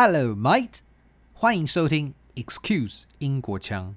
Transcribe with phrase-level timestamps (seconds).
[0.00, 0.78] Hello, mate！
[1.32, 3.96] 欢迎收听 Excuse 英国腔。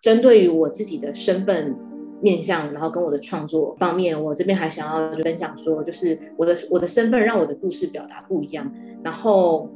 [0.00, 1.76] 针对于我自己的身份
[2.20, 8.68] 面向，然后跟我的创作方面，我这边还想要分享说，就是我的我的身份让我的故事表达不一样。
[9.04, 9.70] 然后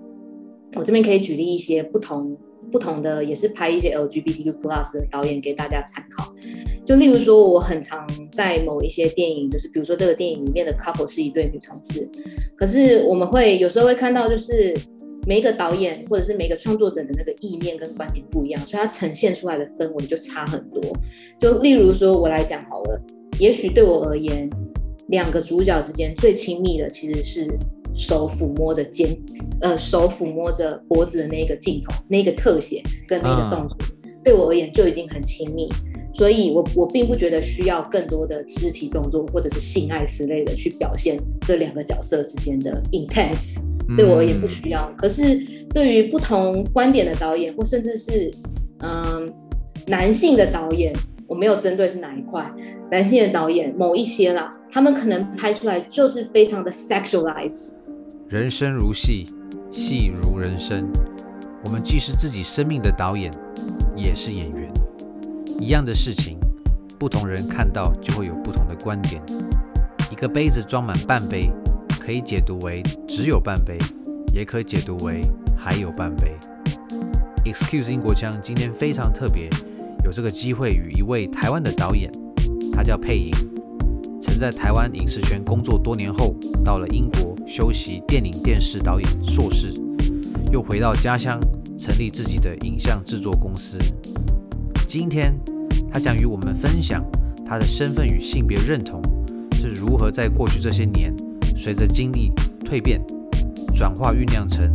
[0.75, 2.37] 我这边可以举例一些不同。
[2.71, 4.61] 不同的也是拍一些 LGBTQ+
[4.93, 6.33] 的导演给大家参考，
[6.85, 12.09] 就例如说，我很常在某一些电影，就是比如说这个电影里面的 couple 是一对女同志，
[12.57, 14.75] 可是我们会有时候会看到，就是
[15.27, 20.83] 每一个导演或者是每一个创作者的那个意念跟观点不一样，所以它呈现出来的氛围就差很多。
[21.39, 23.03] 就例如说，我来讲好了，
[23.39, 24.49] 也许对我而言，
[25.09, 27.49] 两个主角之间最亲密的其实是。
[27.99, 29.09] 手抚摸着肩，
[29.61, 35.69] 呃，手抚摸着脖子的那个镜头，那个特写跟那个动作，嗯、对我而言就已经很亲密，
[36.15, 43.57] 所以我我并不觉得需要更多的肢体动作或者是性爱之类的去表现这两个角色之间的 intense，
[43.97, 44.89] 对我而言不需要。
[44.91, 45.37] 嗯、可是
[45.75, 48.31] 对于不同观点的导演，或甚至是
[48.79, 49.29] 嗯
[49.89, 50.93] 男性的导演，
[51.27, 52.49] 我没有针对是哪一块，
[52.93, 57.73] 男性的导演某一些啦，他们可能拍出来就是非常的 sexualize。
[58.29, 59.25] 人生如戏，
[59.73, 60.87] 戏如人生。
[61.65, 63.33] 我们既是自己生命的导演，
[63.97, 64.71] 也是演员。
[65.59, 66.37] 一样的事情，
[66.99, 69.23] 不同人看到就会有不同的观点。
[70.13, 71.51] 一个杯子装满半杯，
[71.99, 73.79] 可以解读为只有半杯，
[74.35, 75.23] 也可以解读为
[75.57, 76.37] 还有半杯。
[77.47, 79.49] Excuse 英国腔，今天非常特别，
[80.05, 82.13] 有这个机会与一位台湾的导演，
[82.75, 83.31] 他叫佩莹。
[84.21, 89.73] 曾在台湾影视圈工作多年后，到了英国修习电影电视导演硕士，
[90.53, 91.41] 又回到家乡
[91.79, 93.79] 成立自己的影像制作公司。
[94.87, 95.35] 今天，
[95.91, 97.03] 他将与我们分享
[97.47, 99.01] 他的身份与性别认同
[99.55, 101.17] 是如何在过去这些年
[101.57, 102.31] 随着经历
[102.67, 103.03] 蜕变、
[103.75, 104.71] 转化、酝酿成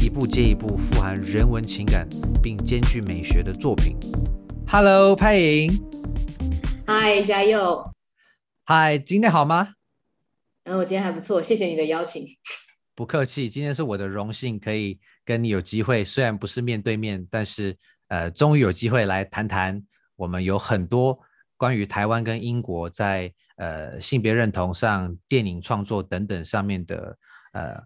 [0.00, 2.08] 一部接一部富含人文情感
[2.40, 3.96] 并兼具美学的作品。
[4.68, 5.82] Hello，佩莹。
[6.86, 7.90] Hi，家佑。
[8.62, 9.70] 嗨，今天好吗？
[10.64, 12.24] 嗯，我今天还不错，谢谢你的邀请。
[12.94, 19.82] 不客气，今天是我的荣幸，可以跟你有机会，虽然不是面对面，但是呃，终于有机会来谈谈
[20.14, 21.18] 我们有很多
[21.56, 27.18] 关于台湾跟英国在呃性别认同上、电影创作等等上面的
[27.54, 27.82] 呃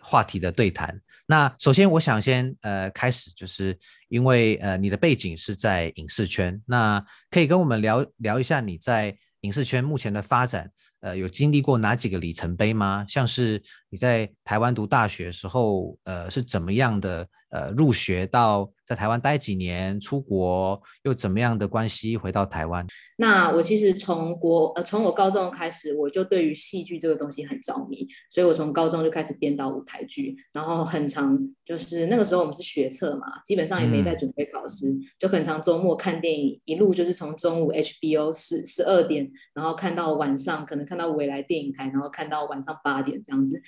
[0.00, 1.00] 话题的对谈。
[1.26, 3.76] 那首先，我想先呃开始，就是
[4.08, 9.18] 因为呃你的背景是在影视圈，那可以跟我们聊聊一下你在。
[9.42, 13.04] 影视圈目前的发展，呃，有经历过哪几个里程碑吗？
[13.08, 17.26] 像是你在台湾读大学的时候，呃，是怎么样的？
[17.50, 22.86] 呃，入学到在台湾待几年，出国又怎么样的关系回到台湾？
[23.16, 43.62] 那我其实从国呃从我高中开始，我就对于戏剧这个东西很着迷，所以我从高中就开始编导舞台剧，然后很常就是那个时候我们是学测嘛，基本上也没在准备考试，嗯、就很常周末看电影，一路就是从中午 HBO 十十二点，然后看到晚上，可能看到未来电影台，然后看到晚上八点这样子，哇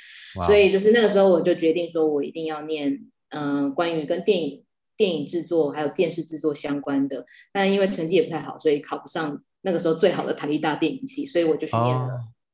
[0.46, 3.06] 所以就是那个时候我就决定说我一定要念。
[3.34, 4.62] 嗯、呃，关于跟电影、
[4.94, 12.10] 电影制作还有电视制作相关的，但因为成绩也不太好，所以考不上那个时候最好的台艺大电影系，所以我就去念了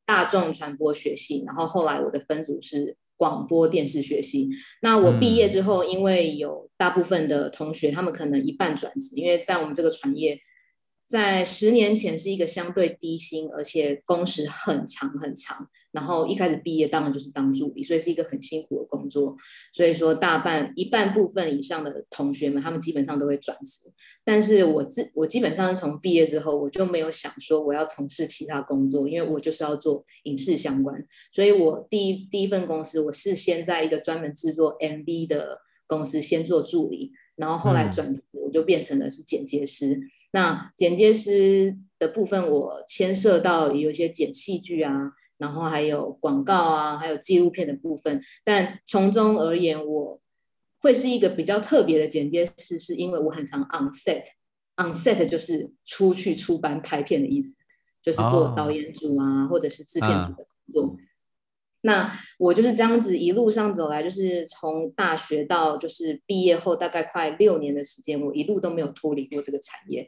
[0.07, 1.41] 大众传播学系。
[1.41, 1.49] Oh.
[1.49, 4.51] 然后后来我的分组是广播电视学系。
[4.81, 10.39] 那我毕业之后，因为有大部分的同学他们可能一半转职，因为在我们这个产业。
[11.09, 15.67] 在十年前是一个相对低薪，而且工时很长很长。
[15.93, 19.35] 然后一开始毕业当然就是当助理，所以是一个很辛苦的工作。
[19.73, 23.91] 所以说大半一半部分以上的同学们，他们基本上都会转职。
[24.25, 31.03] 但是我自我基本上是从毕业之后，我就没有想说我要从事其他工作，因为我就是要做影视相关。
[31.33, 39.99] 所以我第一第一份公司，我是先在一个专门制作 MV 的公司先做助理，然后后来转职，我就变成了是剪接师。
[40.33, 48.21] 那剪接师的部分，我牵涉到有一些剪戏剧啊，然后还有广告啊，还有纪录片的部分。
[48.45, 50.21] 但从中而言，我
[50.81, 57.57] 会是一个比较特别的剪接师，是因为我很常 on set，on set 就是出去出班拍片的意思，
[58.03, 60.97] 就是做导演组啊，或者是制片组的工作。
[60.99, 61.05] 嗯
[61.83, 70.07] 那我就是这样子一路上走来，就是从大学到就是毕业后大概快六年的时间，我一路都没有脱离过这个产业。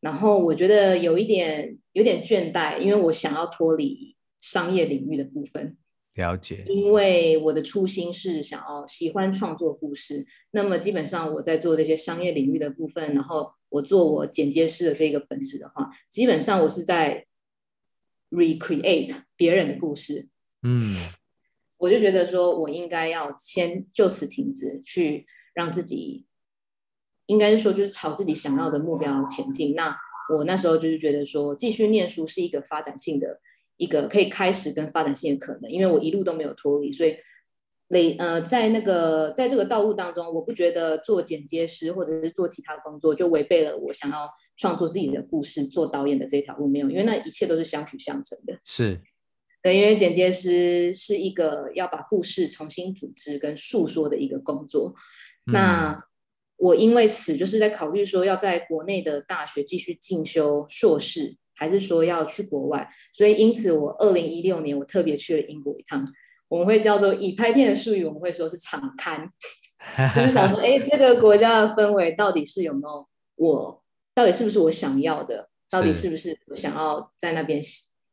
[0.00, 5.78] 然后我觉得有一点有点倦怠，因为我想要脱离商业领域的部分。
[6.14, 6.64] 了解。
[6.66, 17.24] 因为我的初心是想要喜欢创作故事，那么基本上我在做这些商业领域的部分，然后我做我剪接师的这个本职的话，基本上我是在
[18.30, 20.28] recreate 别人的故事。
[20.62, 20.96] 嗯，
[21.78, 25.24] 我就觉得说我应该要先就此停止，去
[25.54, 26.26] 让自己，
[27.24, 29.74] 应该是说就是朝自己想要的目标前进。
[29.74, 29.96] 那
[30.36, 33.40] 我那时候就是觉得说，继续念书是一个发展性的
[33.82, 37.16] 一个可以开始跟发展性的可能，因为我一路都没有脱离，所以。
[37.88, 44.26] 累呃，在那个在这个道路当中，我不觉得做剪接师或者是做其他工作就违背了我想要
[44.56, 48.58] 创作自己的故事、做导演的这条路没有，因为那一切都是相辅相成的。
[48.64, 48.98] 是，
[49.62, 54.94] 对，因为剪接师是一个要把故事重新组织跟诉说的一个工作。
[55.48, 56.02] 嗯、那
[56.56, 66.04] 我因为此就是在考虑说要在国内的大学继续进修硕士，还是说要去国外，所以因此我二零一六年我特别去了英国一趟。
[66.48, 69.30] 我们会叫做以拍片的术语，我们会说是场刊，
[70.14, 73.06] 就是想说， 哎，这个国家的氛围到底是有没有
[73.36, 73.82] 我，
[74.12, 77.62] 到底是不是我想要的，到底是不是我想要在那边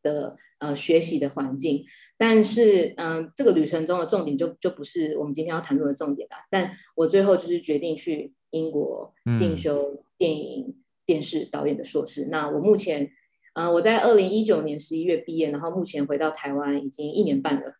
[0.01, 1.83] 的呃学习的环境？
[2.17, 6.37] 但是，嗯、呃，这个旅程中的重点就就不是我们今天要谈论的重点了。
[6.49, 10.75] 但我最后就是决定去英国进修电影、嗯、
[11.05, 12.29] 电视导演的硕士。
[12.31, 13.09] 那我目前，嗯、
[13.53, 17.73] 呃，我在二零一九年十一月毕业，然后目前回到台湾已经一年半了。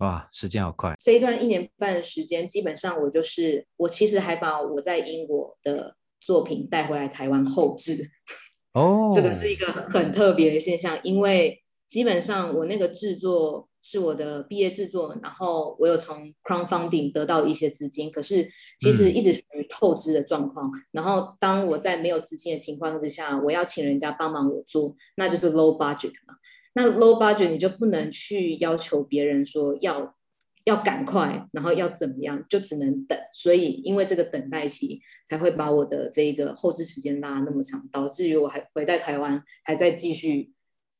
[0.00, 0.94] 哇，时间好快！
[0.98, 8.10] 这一段一年半的时间，基本上我就是我，其实还把我在英国的作品带回来台湾后置。
[8.74, 18.50] 哦，这个是一个很特别的现象，因为基本上我那个制作是我的毕业制作，然后我有从 crowdfunding 得到一些资金，可是
[18.80, 20.66] 其实一直属于透支的状况。
[20.66, 20.82] 嗯。
[20.90, 26.34] 然后当我在没有资金的情况之下，我要请人家帮忙我做，那就是 low budget 嘛。
[26.74, 30.16] 那 low budget 你就不能去要求别人说要
[30.64, 33.16] 要赶快，然后要怎么样，就只能等。
[33.32, 40.50] 所以因为这个等待期，才会把我的这个后置时间拉那么长，导致于我还回在台湾，还在继续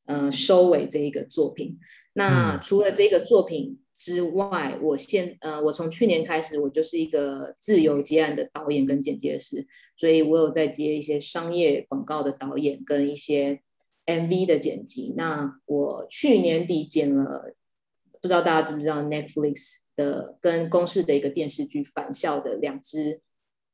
[0.04, 1.76] 呃收尾这一个作品。
[2.16, 9.66] 那除了这个作品之外，我现呃我从去年开始，我就是一个自由接案的导演跟剪接师，
[9.96, 13.60] 所以我有在接一些商业广告的导演跟一些。
[14.08, 17.52] MV 的剪辑，那我去年底剪了，
[18.22, 23.20] 不知道大家知不知道 Netflix 的跟公视的一个电视剧《返校》的两支，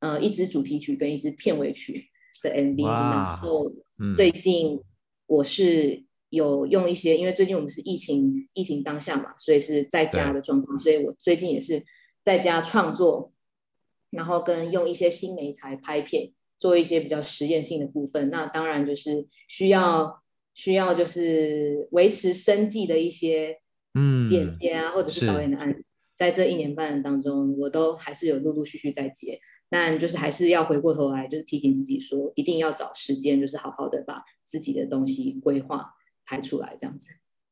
[0.01, 2.07] 呃，一支主题曲跟一支片尾曲
[2.43, 2.83] 的 MV。
[2.83, 3.71] 然后
[4.17, 4.81] 最近
[5.27, 6.03] 我是
[6.33, 11.85] 有用一些，因为最近我们是疫情疫情当下嘛，所以是在家的状况，所以我最近也是
[12.25, 13.33] 在家创作，
[14.11, 18.31] 然后跟用一些新媒材拍片，做一些比较实验性的部分。
[18.31, 20.21] 那当然就是需要。
[20.55, 23.57] 需要就是维持生计的一些
[23.95, 25.83] 嗯剪接啊，或者是导演的案子，
[26.15, 29.41] 在这一年半当中，我都还是有陆陆续续在接，
[29.71, 35.91] 但就是还是要回过头来，就是提醒自己说，一定要找时间，就是好好的把自己的东西规划
[36.25, 37.09] 拍出来，这样子。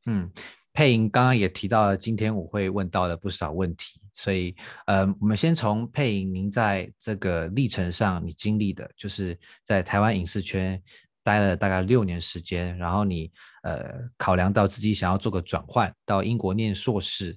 [0.06, 0.30] 嗯，
[0.72, 4.54] 佩莹刚刚也提到了，今天我会问到了不少问题，所以
[4.86, 10.82] 呃，我们先从佩莹您在这个历程上你经历的，就是在台湾影视圈。
[11.22, 13.30] 待了大概六年时间，然后你
[13.62, 17.36] 呃考量到自己想要做个转换，到英国念硕士，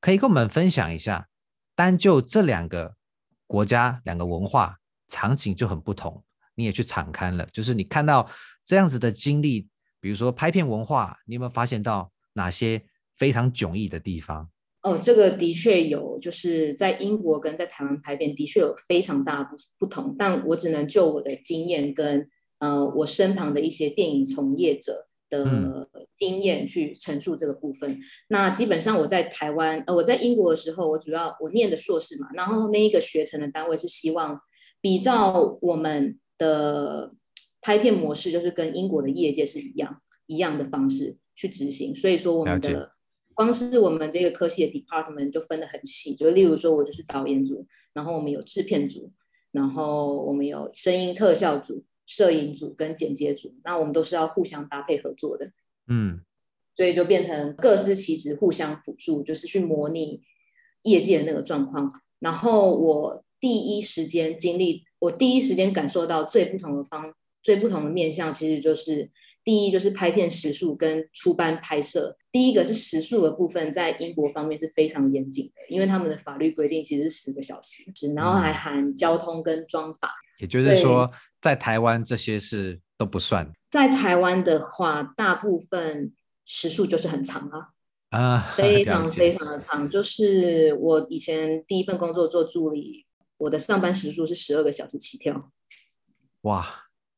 [0.00, 1.28] 可以跟我们分享一下，
[1.76, 2.96] 单就这两个
[3.46, 4.76] 国家两个文化
[5.06, 6.22] 场景就很不同，
[6.56, 8.28] 你也去敞开了，就是你看到
[8.64, 9.68] 这样子的经历，
[10.02, 12.82] 比如说拍片文化，你有没有发现到哪些
[13.16, 14.50] 非常迥异的地方？
[14.82, 22.28] 哦，这个的确有，就是在英国跟在台湾拍片的确有非常大不不同，但我只能就我的经验跟。
[22.58, 27.90] 呃，我身旁的一些电影从业者的经验去陈述这个部分。
[27.90, 34.40] 嗯、那基本上我在台湾，呃，我在英国的时候，我主要我念的硕士嘛，然后那一个学程的单位是希望
[34.80, 37.12] 比照我们的
[37.62, 41.94] 拍片模式，就是跟英国的业界是一样一样的方式去执行。
[41.94, 42.92] 所以说，我们的
[43.32, 49.10] 光是我们这个科系的 department 就分得很细，就例如说我就是导演组，然后我们有制片组，
[49.52, 51.84] 然后我们有声音特效组。
[52.04, 55.52] 摄影组跟剪接组，那我们都是要互相搭配合作的，
[55.86, 56.20] 嗯，
[56.76, 60.20] 所以就变成各司其职，互相辅助，就是去模拟
[60.82, 61.88] 业界的那个状况。
[62.18, 69.10] 然后我第一时间经历，我第一时间感受到最不同的方，最不同的面向，其实就是
[69.44, 72.16] 第一就是拍片时数跟出班拍摄。
[72.30, 77.84] 第一个是时数的部分，在英国方面是非常严谨的，因为他们的法律规定其实是十个小时，
[78.14, 80.14] 然后还含交通跟装法。
[80.38, 83.52] 也就是说，在台湾这些是都不算。
[83.70, 86.12] 在台湾的话，大部分
[86.44, 87.68] 时数就是很长啊，
[88.10, 89.88] 啊，非 常非常的长。
[89.88, 93.06] 就是我以前第一份工作做助理，
[93.36, 95.52] 我的上班时数是十二个小时起跳。
[96.42, 96.66] 哇，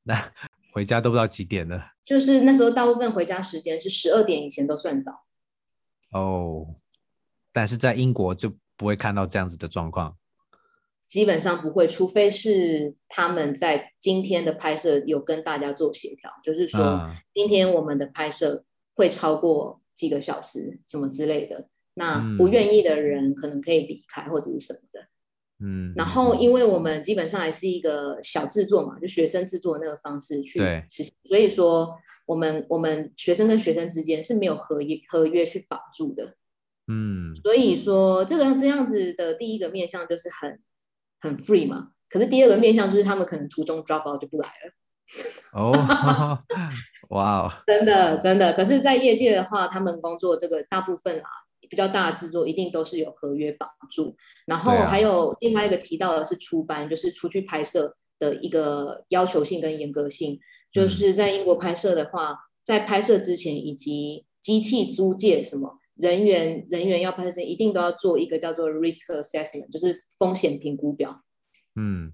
[0.05, 0.33] 那
[0.73, 1.93] 回家都不知道几点了。
[2.05, 5.25] 就是那时候大部分回家时间是十二点以前都算早。
[6.13, 6.77] 哦，
[7.53, 10.17] 但是在英国就不会看到这样子的状况。
[11.07, 21.69] 基本上不会，除非是他们在今天的拍摄有跟大家做协调，就是说今天我们的拍摄会超过几个小时，什么之类的。
[21.95, 25.01] 那不愿意的人可能可以离开或者是什么的。
[25.01, 25.09] 嗯。
[25.97, 36.35] 然后，因为我们基本上还是一个小制作嘛，就学生制作的那个方式去实行，所以说我们我们学生跟学生之间是没有合约合约去绑住的。
[36.89, 37.35] 嗯。
[37.37, 40.61] 所以说这个这样子的第一个面向就是很。
[41.21, 45.59] 很 free 嘛，可是第二个面向就是他们可能途中 drop out 就不来了。
[45.59, 45.73] 哦，
[47.09, 48.53] 哇哦，真的真的。
[48.53, 51.29] 可是，在业界的话，他们工作这个大部分啊，
[51.75, 54.15] 比较大的制作一定都是有合约绑住。
[54.47, 60.39] 然后还有另外一个提到的是出班，就是出去拍摄的一个要求性跟严格性。
[60.73, 65.81] 就是在英国拍摄的话，在拍摄之前以及机器租借什么。
[65.97, 71.23] 人员人员要拍摄，一定都要做一个叫做 risk assessment，就是风险评估表。
[71.77, 72.13] 嗯，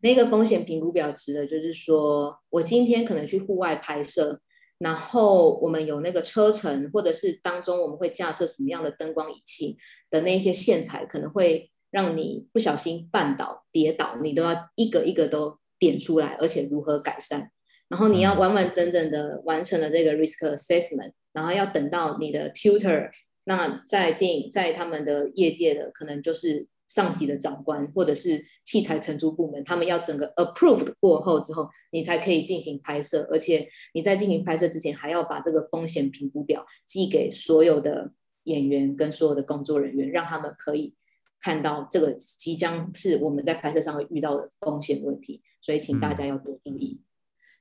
[0.00, 4.40] 那个风险评估表指的就是说，我今天可能去户外拍摄，
[4.80, 9.76] 然后我们有那个车程，或者是当中我们会架设什么样的灯光仪器
[10.10, 17.52] 的那些线材，可能会让你不小心绊倒、跌倒，你都要一个一个都点出来，而且如何改善。
[17.88, 21.12] 然后你要完完整整的完成了这个 risk assessment。
[21.32, 23.08] 然后要等到你的 tutor，
[23.44, 33.26] 那在电影在他们的业界的可能就是上级的长官或者是器材承租部门，他们要整个 approved 过后之后，你才可以进行拍摄。
[33.30, 40.92] 而且你在进行拍摄之前，还要把这个风险评估表寄给所有的演员跟所有的工作人员，让他们可以
[41.40, 45.40] 看到这个即将是我们在拍摄上会遇到的风险问题。
[45.62, 47.04] 所以请大家要多注意，嗯、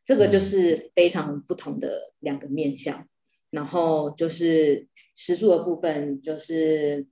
[0.03, 3.07] 这个就是非常不同的两个面向。
[3.51, 7.07] 然后就是时数的部分，就是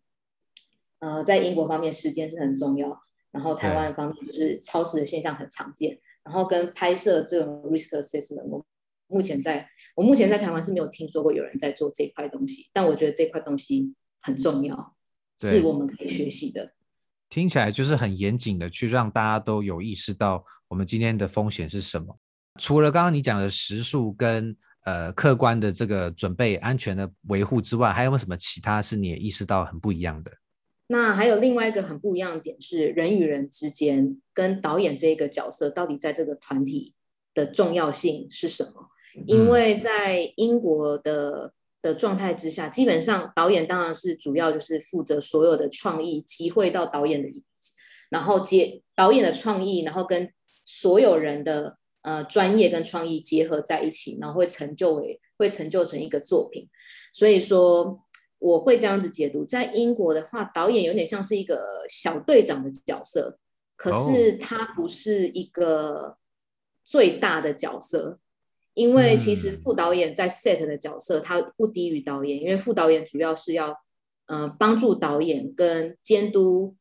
[0.99, 3.01] 呃，在英国方面时间是很重要。
[3.31, 5.99] 然后台湾方面就是超时的现象很常见。
[6.23, 8.65] 然后跟拍摄这种 risk assessment，我
[9.07, 14.95] 目前在我目前在台湾是没有听说过有人在做这块东西，但我觉得这块东西很重要，
[15.39, 16.73] 是我们可以学习的。
[17.29, 22.17] 听起来就是很严谨的去让大家都有意识到我们今天的风险是什么。
[22.59, 30.31] 除了刚刚你讲的时数跟呃，客观的这个准备安全的维护之外，还有没有什么其他是你也意识到很不一样的？
[30.87, 36.93] 那还有另外一个很不一样的点是，人与人之间跟导演这个角色到底在这个团体
[37.33, 38.89] 的重要性是什么？
[39.25, 47.29] 因为在英国的的状态之下，基本上导演当然是主要就是负责所有的创意集会到导演的
[48.09, 50.31] 然后接导演的创意，然后跟
[50.63, 51.77] 所有人的。
[52.03, 56.69] 呃，专业跟创意结合在一起，然后会成就为会成就成一个作品。
[57.11, 57.99] 所以说，
[58.39, 59.43] 我会这样子解读。
[59.45, 63.37] 在英国的话，导演有点像是一个小队长的角色，
[63.75, 66.17] 可是他不是一个
[66.83, 68.19] 最大的角色，
[68.73, 73.75] 因为其实副导演在 set 的角色，他不低于导演，因为副导演主要是要
[74.27, 76.75] 呃帮助导演跟监督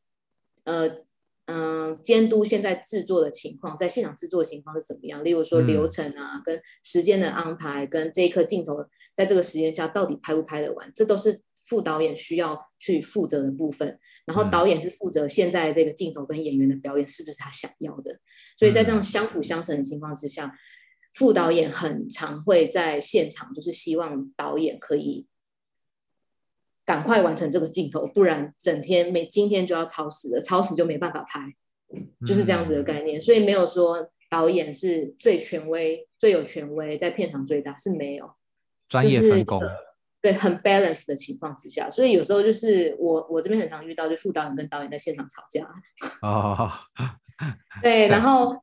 [0.63, 1.06] 呃。
[1.47, 5.23] 嗯，监督现在制作的情况，在现场制作的情况是怎么样？
[5.23, 8.85] 例如说流程啊，嗯、跟时间的安排，跟这一颗镜头
[9.15, 13.97] 在这个时间下到底拍不拍得完，这都是副导演需要去负责的部分。
[14.25, 18.19] 然后导演是负责现在这个镜头跟演员的表演是不是他想要的。
[18.59, 20.53] 所以在这样相辅相成的情况之下，
[21.13, 25.25] 副导演很常会在现场，就是希望导演可以。
[26.87, 31.41] 赶快完成这个镜头，不然整天每今天就要超时了，超时就没办法拍，
[32.25, 33.19] 就是这样子的概念。
[33.19, 38.31] 嗯、所以没有说导演是最权威、最有权威，在片场最大是没有
[38.87, 39.59] 专业分工，
[40.21, 41.89] 对，很 balance 的情况之下。
[41.89, 45.67] 所以有时候就是我我这边很常遇到，就副导演跟导演在现场吵架。
[46.21, 46.71] 哦，
[47.83, 48.55] 对， 然后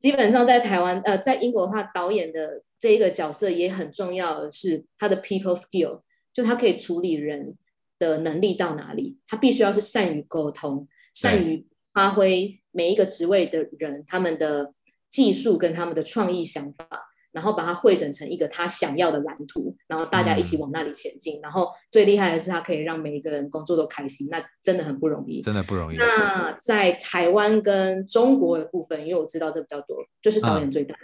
[0.00, 6.00] 基本上在台湾呃，在英国的话，导演的这一个角色也很重要的是他的 people skill，
[6.32, 7.54] 就他可以处理人。
[7.98, 9.18] 的能力到哪里？
[9.26, 14.74] 他必须要是善于沟通，善于发挥每一个职位的人他们的
[15.10, 16.86] 技术跟他们的创意想法，
[17.32, 21.38] 然后把它汇整成一个他想要的蓝图，然后大家一起往那里前进。
[21.38, 25.96] 嗯、然后最厉害的是，他可以让每一个人工作都开心，那真的很不容易，真的不容易。
[25.96, 30.94] 那在台湾跟中国的部分，因为我知道这比较多，就是导演最大。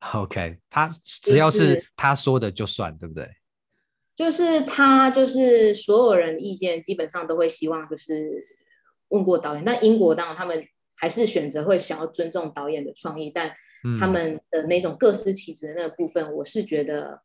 [0.00, 3.28] 嗯、OK，他只要是他说的就算，就是、对不对？
[4.18, 8.44] 就是他，就是所有人意见基本上都会希望，就是
[9.10, 9.64] 问过导演。
[9.64, 10.60] 但英国当然他们
[10.96, 13.54] 还是选择会想要尊重导演的创意，但
[14.00, 17.22] 他们的那种各司其职的那个部分，我是觉得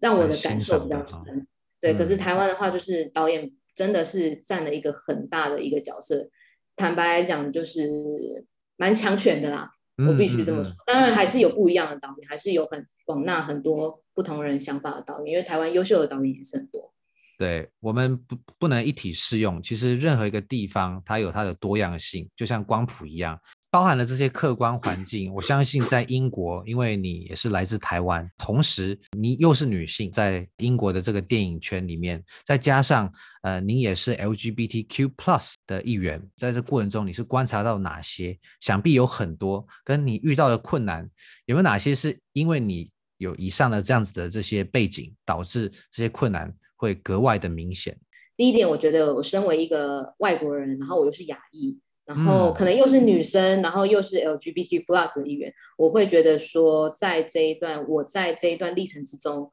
[0.00, 1.46] 让我的感受比较深。
[1.80, 6.28] 对，可是台湾的话，就是导演真的是占了一个很大的一个角色。
[6.76, 8.44] 坦白来讲，就是
[8.76, 9.70] 蛮强权的啦，
[10.06, 10.74] 我必须这么说。
[10.86, 16.92] 当然，还是有不一样的导演，还是有很广纳很多不同人想法的导演，因为台湾优秀的导演也是很多。
[17.36, 23.38] 对，我们不不能一体适用，其实任何一个地方它有它的多样性，就像光谱一样。
[23.72, 38.38] 包含了这些客观环境，我相信在英国，因为你也是来自台湾，同时你又是女性，在英国的这个电影圈里面，再加上呃，你也是 LGBTQ plus 的一员，在这过程中你是观察到哪些？
[38.60, 41.02] 想必有很多跟你遇到的困难，
[41.46, 47.98] 有没有哪些是因为你有以上的这样子的这些背景，导致这些困难会格外的明显？
[48.36, 51.78] 第一点，我觉得我身为一个外国人，然后我又是亚裔。
[52.06, 59.50] 然后可能又是女生，嗯、然后又是 LGBT plus 的一员，我会觉得说，在这一段我在这一段历程之中，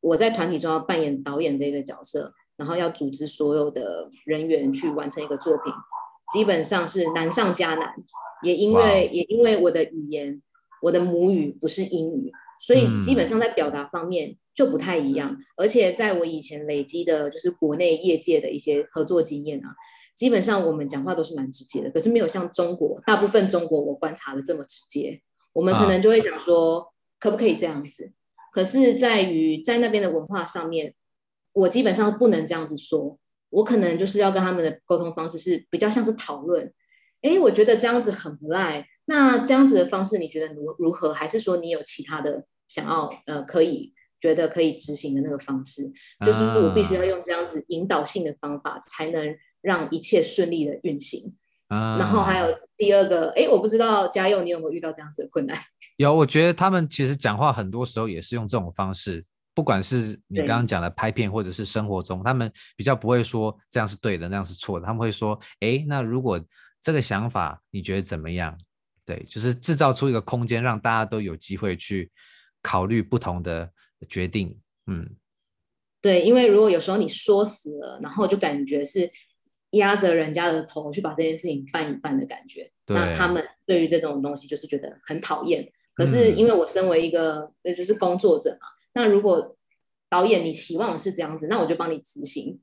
[0.00, 5.70] 我在团体中要扮演导演这个角色，然后要组织所有的人员去完成一个作品，
[6.32, 7.92] 基本上是难上加难。
[8.42, 10.40] 也因为也因为我的语言，
[10.80, 12.32] 我的母语不是英语，
[12.62, 15.32] 所以基本上在表达方面就不太一样。
[15.32, 19.74] 嗯、而且在我以前累积的就是国内业界的一些合作经验啊。
[20.14, 25.20] 基本上我们讲话都是蛮直接的，可是没有像中国大部分中国我观察的这么直接。
[25.52, 26.86] 我们可能就会讲说，
[27.18, 28.12] 可不可以这样子？
[28.52, 30.94] 可是在于在那边的文化上面，
[31.54, 33.18] 我基本上不能这样子说。
[33.50, 36.72] 我可能就是要跟他们的沟通方式是比较像是讨论。
[37.20, 38.86] 哎，我觉得这样子很不赖。
[39.06, 41.12] 那这样子的方式你觉得如如何？
[41.12, 45.82] 还是说你有其他的想要呃可以觉得可以执行的那个方式？
[46.24, 49.36] 就是我必须要用这样子引导性的方法才能。
[49.62, 51.36] 让一切顺利的运行，
[51.68, 55.56] 啊、然后还有第二个，哎，我不知道嘉佑你有没有遇到这样子的困难？
[55.98, 66.44] 有，我觉得他们其实讲话很多时候也是用这种方式，不管是你刚刚讲的拍片，或者是生活中，他们比较不会说这样是对的，那样是错的，他们会说，哎，那如果
[66.80, 68.58] 这个想法你觉得怎么样？
[69.06, 72.10] 对，就是制造出一个空间，让大家都有机会去
[72.62, 73.70] 考虑不同的
[74.08, 74.58] 决定。
[74.86, 75.10] 嗯，
[76.00, 79.10] 对，因为如果有时候你说死了，然后就感觉是。
[79.72, 85.66] 压着人家的头去把这件事情办一办的感觉，那他们对于这种东西就是觉得很讨厌。
[85.94, 89.56] 可是因为我身为一个那、嗯、就是工作者嘛，那如果
[90.10, 92.60] 导演你期望是这样子，那我就帮你执行。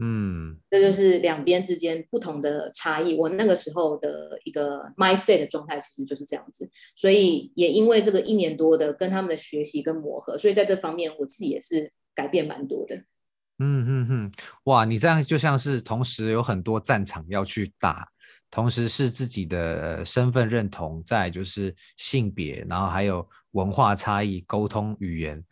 [0.00, 3.16] 嗯，这就是两边之间不同的差异。
[3.16, 13.02] 我那个时候的一个 mindset 的状态其实就是这样子，所以也因为这个一年多的跟他们的学习跟磨合，所以在这方面我自己也是改变蛮多的。
[13.58, 14.32] 嗯哼哼，
[14.64, 18.06] 哇，你这样就像是同时有很多战场要去打，
[18.52, 25.44] 同时是自己的身份认同，再就是性别，然后还有文化差异、沟通语言，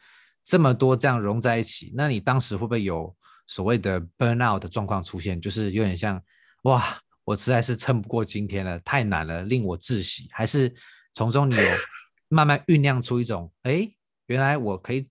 [0.44, 3.12] 这么多这样融在一起，那你当时会不会有
[3.46, 5.40] 所谓的 burnout 的状况出现？
[5.40, 6.22] 就是有点像，
[6.62, 10.28] 哇，我实在是撑不过今天了，太难了，令我窒息。
[10.32, 10.74] 还是
[11.14, 11.62] 从中你有
[12.28, 13.88] 慢慢酝酿出一种，哎，
[14.26, 15.08] 原来我可以。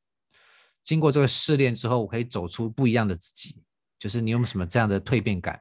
[0.84, 3.58] 经过这个试炼之后，我可以走出不一样的自己。
[3.98, 5.60] 就是你有没有什么这样的蜕变感？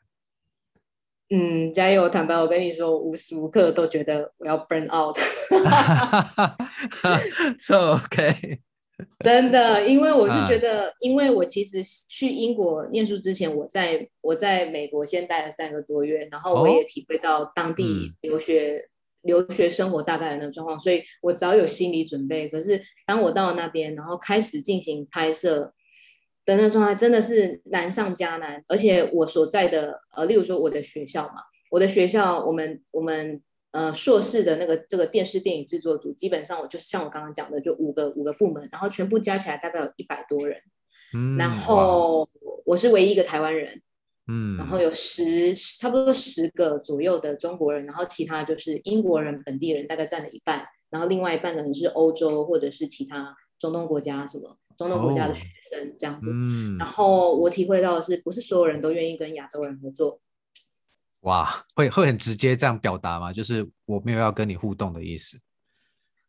[1.31, 2.07] 嗯，加油！
[2.07, 5.17] 坦白，我跟你说，我无时无刻都觉得我要 burn out。
[7.59, 8.61] So OK，
[9.21, 18.79] 真的，因为我就觉得，啊、因为我其实去英国念书之前，我在我在美国先待了三个多月，然后我也体会到当地留学。
[18.79, 18.91] 哦嗯
[19.25, 22.47] 留学生活大概的那个状况，所以我早有心理准备。
[22.47, 25.73] 可是当我到了那边，然后开始进行拍摄
[26.45, 28.63] 的那个状态，真的是难上加难。
[28.69, 31.37] 而且我所在的呃，例如说我的学校嘛，
[31.71, 33.41] 我的学校，我们我们
[33.75, 40.57] 呃硕士的那个这个电视电影制作组，基本上我就像我刚刚讲的，就五个五个部门，然后全部加起来大概有一百多人。
[41.13, 42.29] 嗯，然后
[42.65, 43.83] 我是唯一一个台湾人。
[44.27, 56.31] 嗯，然后有十差不多十个左右的中国人，然后其他就是英国人本地人，大概占了一半，然后另外一半可能是欧洲或者是其他中东国家什么中东国家的学生这样子。
[56.31, 60.21] 哦嗯、然后我体会到的是，不是所有人都愿意跟亚洲人合作。
[61.25, 63.33] 哇，会会很直接这样表达吗？
[63.33, 65.39] 就是我没有要跟你互动的意思。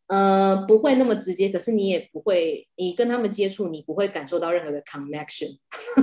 [0.07, 5.57] 呃，不会那么直接，可是你也不会，你跟他们接触，你不会感受到任何的 connection。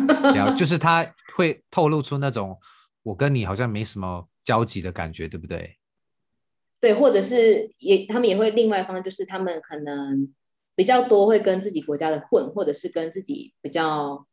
[0.59, 2.59] 就是他会透露出那种
[3.02, 5.78] 我跟你好像没什么交集的感觉，对不对？
[6.81, 10.35] 对，或者是也他们也会另外一方，就是他们可能
[10.74, 14.26] 比较多会跟自己国家的混，或者是跟自己比较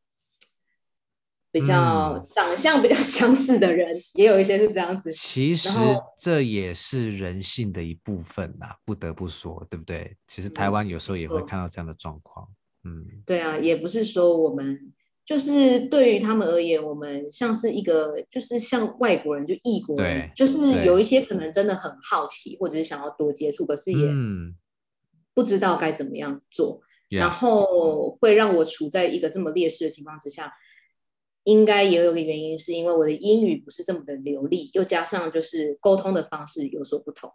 [1.52, 5.12] 比较长相比较相似的人，嗯、也有一些是这样子。
[5.12, 5.70] 其实
[6.16, 10.16] 这也是人性的一部分呐，不得不说，对不对？
[10.28, 12.48] 其实台湾有时候也会看到这样的状况。
[12.84, 14.94] 嗯，对啊，也不是说我们
[15.26, 24.08] 就是对于他们而言，我们像是一个就是像外国人就异国人，就是有一些可能真的很好奇，或者是想要多接触，可是也
[25.34, 30.54] 不知道该怎么样做，嗯、然后会让我处在一个这么劣势的情况之下。
[31.50, 37.32] 应该也有个原因，是因为我的英语不是这么的流利，又加上就是沟通的方式有所不同，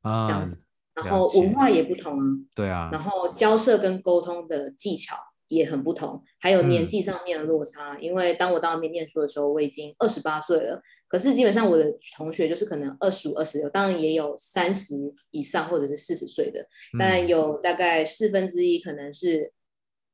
[0.00, 0.58] 啊，这样子，
[0.94, 7.94] 然后文化也不同啊，对啊，然后交涉跟沟通的技巧也很不同，还有年纪上面的落差。
[7.94, 16.66] 嗯、因为当我到那边念书的时候，我已经二十八岁了，可是基本上我的同学就是可能二十五、二十六，当然也有三十以上或者是四十岁的，
[16.98, 19.52] 但有大概四分之一可能是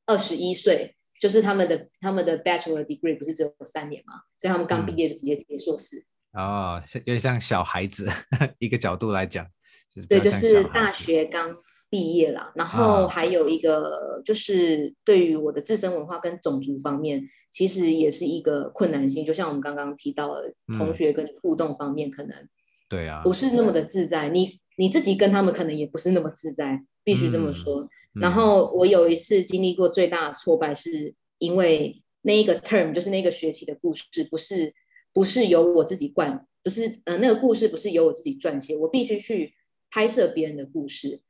[0.04, 0.96] 二十一岁。
[1.20, 6.04] 就是他们的他们的 bachelor degree 不是只有三年嘛，所以他们刚毕业就直接结硕士。
[6.32, 8.08] 嗯、哦，有点像小孩子
[8.60, 9.46] 一个角度来讲，
[9.94, 11.56] 就是、对，就是大学刚
[11.90, 12.52] 毕业啦。
[12.54, 19.24] 然后还有一个就是对于我的自身文化跟种族方面，其实也是一个困难性。
[19.24, 22.48] 就像我们刚刚提到的，同学跟你互动方面，可能
[22.88, 24.28] 对啊，不是那么的自在。
[24.28, 27.82] 你你自己跟他们可能也不是那么自在，必须这么说。
[27.82, 34.74] 嗯然后我有一次经历过最大的挫败，是因为那一个 term 就是那个学期的故事，不是
[35.12, 39.54] 不是由我自己灌，不是呃那个故事不是由我自己撰写，我必须去
[39.90, 41.20] 拍摄别人的故事。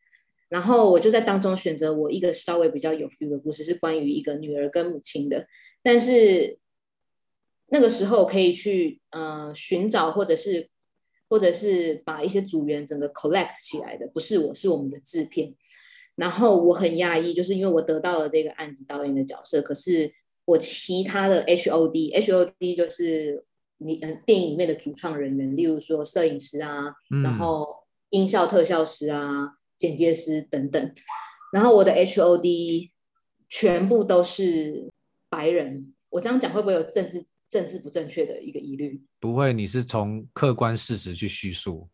[0.48, 5.46] 然后我就在当中选择我一个稍微比较有 feel 的故事，是关于一个女儿跟母亲的。
[5.82, 6.58] 但是
[7.66, 10.70] 那个时候可以去呃寻找或者是
[11.28, 15.54] 或者是把一些组员整个 collect 起来的，不是我，是我们的制片。
[16.18, 20.12] 然后我很讶异，就是因为我得到了这个案子导演的角色，可是
[20.44, 23.44] 我其他的 HOD，HOD 就是
[23.78, 27.64] 你嗯电影里面的主创人员，例如说摄影师啊，嗯、然后
[28.10, 30.92] 音效特效师啊，剪接师等等，
[31.52, 32.90] 然后我的 HOD
[33.48, 34.90] 全部都是
[35.28, 39.00] 白人，我这样讲会不会有政治政治不正确的一个疑虑？
[39.20, 41.88] 不会，你是从客观事实去叙述。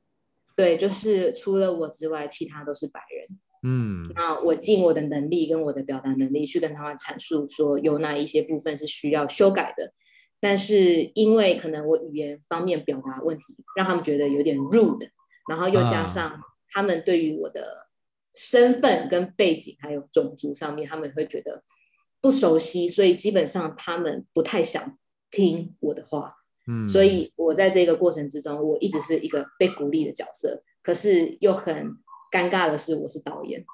[0.56, 3.38] 对，就是除了我之外，其他都是白人。
[3.66, 9.90] 嗯，那我尽我的能力跟我的表达能力去跟他们阐述说有哪一些部分是需要修改的，
[10.38, 15.08] 但是因为可能我语言方面表达问题，让他们觉得有点 rude，
[15.48, 16.38] 然后又加上
[16.72, 17.86] 他们对于我的
[18.34, 21.62] 身份跟背景还有种族上面，他们会觉得
[22.20, 24.98] 不熟悉，所以基本上他们不太想
[25.30, 26.34] 听我的话。
[26.66, 31.96] 嗯，所以我在这个过程之中，我一直是一个被鼓励的角色，可是又很。
[32.34, 33.64] 尴尬的是，我是导演，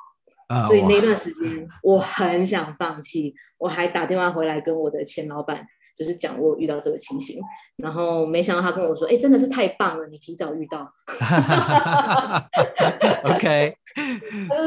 [0.48, 3.34] 啊、所以那段时间我很想放弃。
[3.56, 7.40] 我还打电话回来跟我的前老板，就是讲我遇到这个情形，
[7.76, 10.92] 然后没想到他跟我说：“哎、欸，真的是太棒了，你提早遇到。”
[13.24, 13.74] OK，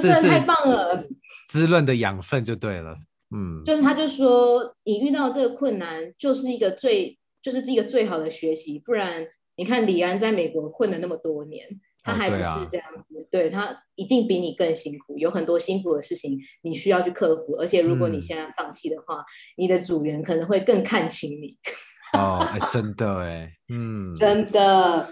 [0.01, 1.05] 真的太棒了，
[1.47, 2.97] 滋润的养分就对了。
[3.35, 8.79] 嗯，就是他就说，你遇到这个困难，就是一个最，就是一个最好的学习。
[8.79, 11.79] 不然，你看李安在美国混了那么多年。
[12.03, 17.53] 他还不是这样子，哦、对，他一定比你更辛苦，有很多辛苦的事情你需要去克服。
[17.53, 19.25] 而且如果你现在放弃的话，嗯、
[19.57, 21.57] 你的组员可能会更看轻你。
[22.13, 25.09] 哦，哎，真的哎，嗯，真的。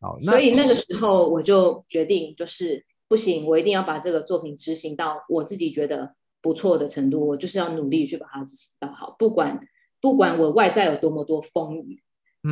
[0.00, 9.58] 好，所以那个时候我就决定，就是不行，我一定要把这个作品执行到我自己觉得不错的程度，我就是要努力去把它执行到好，不管
[10.00, 12.02] 不管我外在有多么多风雨。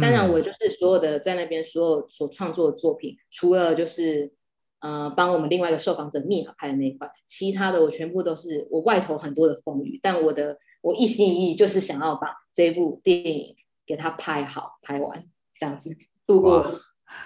[0.00, 4.32] 当然，我就是所有的在那边所有所创作的作品，除了就是
[4.80, 13.54] 呃帮我们另外一个受访者密码拍的那一块，其他的我全部都是我外头很多的风雨，但我的我一心一意就是想要把这部电影
[13.86, 15.24] 给它拍好拍完，
[15.56, 16.80] 这样子度过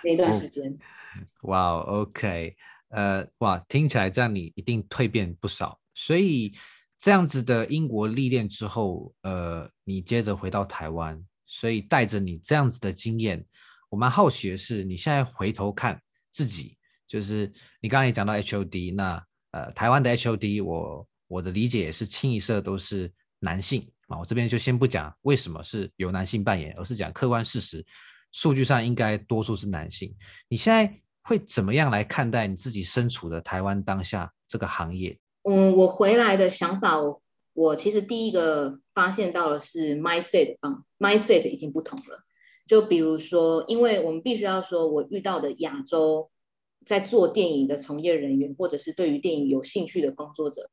[0.05, 0.79] 那段时间。
[1.45, 2.55] 哇，wow，OK，
[2.91, 6.53] 呃，哇，听起来这样你一定蜕变不少，所以
[6.99, 11.25] 这样子的英国历练之后，呃，你接着回到台湾。
[11.49, 13.43] 所以带着你这样子的经验，
[13.89, 15.99] 我蛮好奇的是，你现在回头看
[16.31, 24.19] 自己，就是你刚刚也讲到 HOD，那呃台湾的 HOD，我我的理解也是清一色都是男性啊。
[24.19, 27.85] 我这边就先不讲为什么是由男性扮演，而是讲客观事实，
[28.31, 30.15] 数据上应该多数是男性。
[30.49, 35.19] 你现在会怎么样来看待你自己身处的台湾当下这个行业？
[35.45, 37.23] 嗯，我回来的想法我。
[37.59, 42.25] 我其实第一个发现到的是 mindset 方 mindset 已经不同了。
[42.65, 46.31] 就比如说，因为我们必须要说，我遇到的亚洲
[46.87, 50.71] 在做电影的从业人员，或者是对于电影有兴趣的工作者，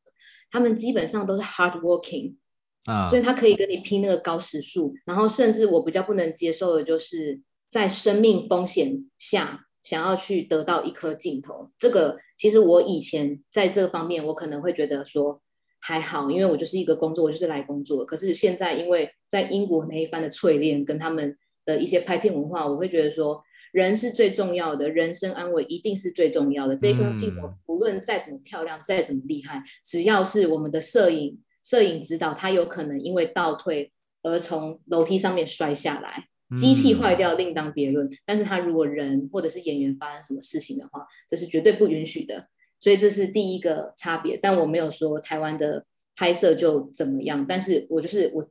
[0.52, 2.36] 他们基本上都是 hard working，
[2.84, 4.94] 啊，所以他可以跟你拼那个高时数。
[5.06, 11.72] 然后甚至我比较不能接受的就是在生命风险下想要去得到一颗镜头。
[11.80, 15.42] 这个其实我以前在这方面我可能会觉得说
[15.86, 18.04] 还好，因为我就是一个工作，我就是来工作。
[18.04, 23.44] 可是现在因为在英国那一番的淬炼跟他们的一些拍片文化，我会觉得说。
[23.72, 26.78] 人是最重要的，人生安危一定是最重要的。
[26.78, 33.92] 这一颗镜头，不论再怎么漂亮，再怎么厉害，只要是我们的摄影摄影指导，他有可能因为倒退
[34.24, 38.10] 而从楼梯上面摔下来，机器坏掉另当别论。
[38.26, 42.48] 但是他如果人或者是演员发生什么事情的话，这是绝对不允许的。
[42.86, 44.38] 所以这是第一个差别。
[44.38, 45.84] 但我没有说台湾的
[46.16, 48.48] 拍摄就怎么样，但是我就是我。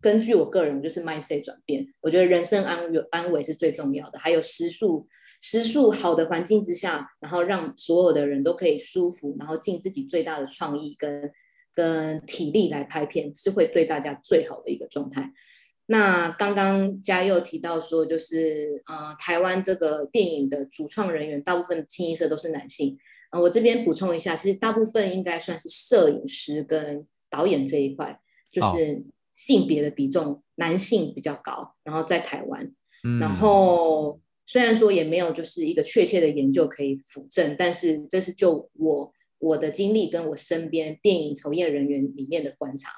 [0.00, 4.18] 根据我个人，就是 m i s e 转变，我觉得人生安有安危是最重要的。
[4.20, 5.08] 还有食宿，
[5.40, 11.28] 食宿好的环境之下，然后让所有的人都可以舒服，然后尽自己最大的创意跟
[11.74, 15.32] 跟体力来拍片，是会对大家最好的一个状态。
[15.86, 22.96] 那刚刚嘉佑提到说，就是呃，台湾这个电影的主创人员大部分清一色都是男性。
[23.34, 28.18] 呃，我这边补充一下，其实大部分应该算是摄影师跟导演这一块，
[28.50, 28.68] 就是。
[28.68, 29.02] Oh.
[29.46, 42.90] 性别的比重，男性比较高，然后在台湾，嗯、然后虽然说也没有就是一个确切的研究可以辅证，但是这是就我我的经历跟我身边电影从业人员里面的观察，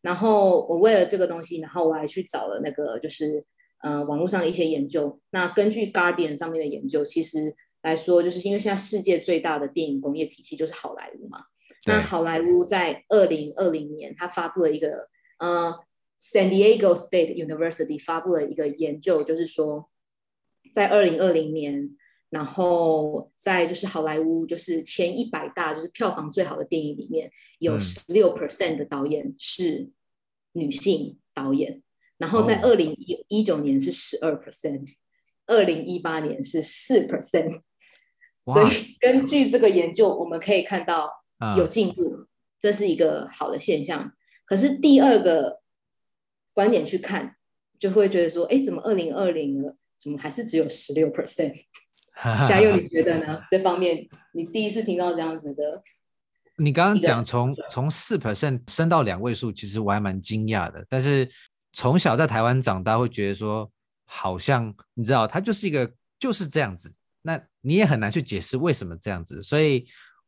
[0.00, 3.44] 然后我为了这个东西，然后我还去找了那个就是
[3.82, 11.44] 呃网络上的一些研究，那根据 Guardian 上面的研究，其实来说，就是因为现在世界最大的电影工业体系就是好莱坞嘛，
[11.86, 15.78] 那好莱坞在二零二零年，它发布了一个呃。
[16.22, 19.88] San Diego State University 发布了一个研究，就是说，
[20.74, 21.96] 在二零二零年，
[22.28, 29.88] 然后在就是好莱坞就是前一百大就是票房最好的电影里面，有十六 percent 的导演是
[30.52, 31.82] 女性导演，
[32.18, 32.94] 然后在二零
[33.28, 34.84] 一九年是十二 percent，
[35.46, 37.62] 二零一八年是四 percent，
[38.52, 41.10] 所以根据这个研究，我们可以看到
[41.56, 42.26] 有进步，
[42.60, 44.12] 这是一个好的现象。
[44.44, 45.60] 可是第二个。
[46.52, 47.36] 观点去看，
[47.78, 51.54] 就会觉得说，哎，怎么二零二零了，怎么还是只有十六 percent？
[52.46, 53.40] 嘉佑，你觉得呢？
[53.48, 55.80] 这方面你第一次听到这样子的？
[56.58, 60.84] 你刚刚讲从从四 percent 升到两位数，其实我还蛮惊讶的。
[60.90, 61.26] 但是
[61.72, 63.70] 从小在台湾长大，会觉得说，
[64.04, 66.92] 好像你知道，它就是一个就是这样子。
[67.22, 69.42] 那你也很难去解释为什么这样子。
[69.42, 69.86] 所以，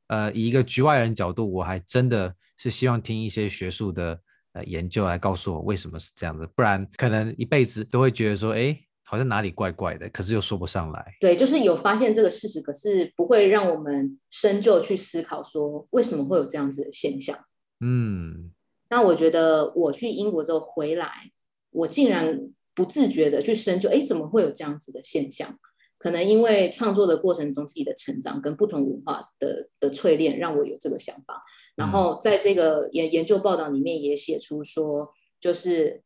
[0.08, 4.18] 呃，以一个局外人角度，我还真的是希望听一些学术的。
[4.54, 11.14] 呃，研究来告诉我为什么是这样子，不然可能一辈子都会觉得说，哎，好像哪里怪怪的，可是又说不上来。
[11.20, 17.42] 对，就是有发现这个事实，可是不会让我们深究去思考说为什么会有这样子的现象。
[17.80, 18.50] 嗯，
[18.90, 21.30] 那我觉得我去英国之后回来，
[21.70, 22.38] 我竟然
[22.74, 25.58] 不自觉的去深究，哎，怎么会有这样子的现象？
[26.02, 31.40] 可能因为创作的过程中自己的成长跟不同文化的的淬炼，让我有这个想法。
[31.76, 36.02] 然后在这个研研究报道里面也写出说，就是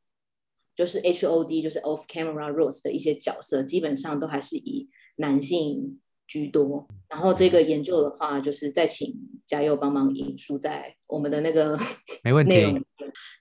[0.74, 6.86] 就是 HOD 就是 Off Camera Roles 的一些角色，基本上都还是以男性居多。
[7.08, 9.14] 然后这个研究的话，就是再请
[9.46, 11.74] 嘉佑帮忙引述在我们的那个
[12.22, 12.54] 没问题。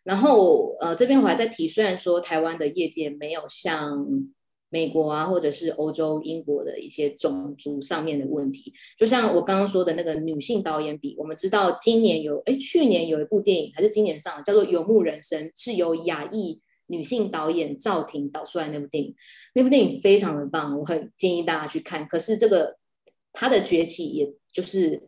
[0.05, 4.07] 然后呃，这边我还在提，虽然说台湾的业界没有像。
[4.75, 19.15] 美国啊，或者是欧洲、英国的一些种族上面的问题，就像我刚刚说的那个女性导演比，我们知道今年有，哎，去年有一部电影还是今年上，叫做《游牧人生》，是由亚裔女性导演赵婷导出来那部电影，
[19.53, 22.05] 那部电影非常的棒，我很建议大家去看。
[22.05, 22.75] 可是这个
[23.31, 25.07] 她的崛起，也就是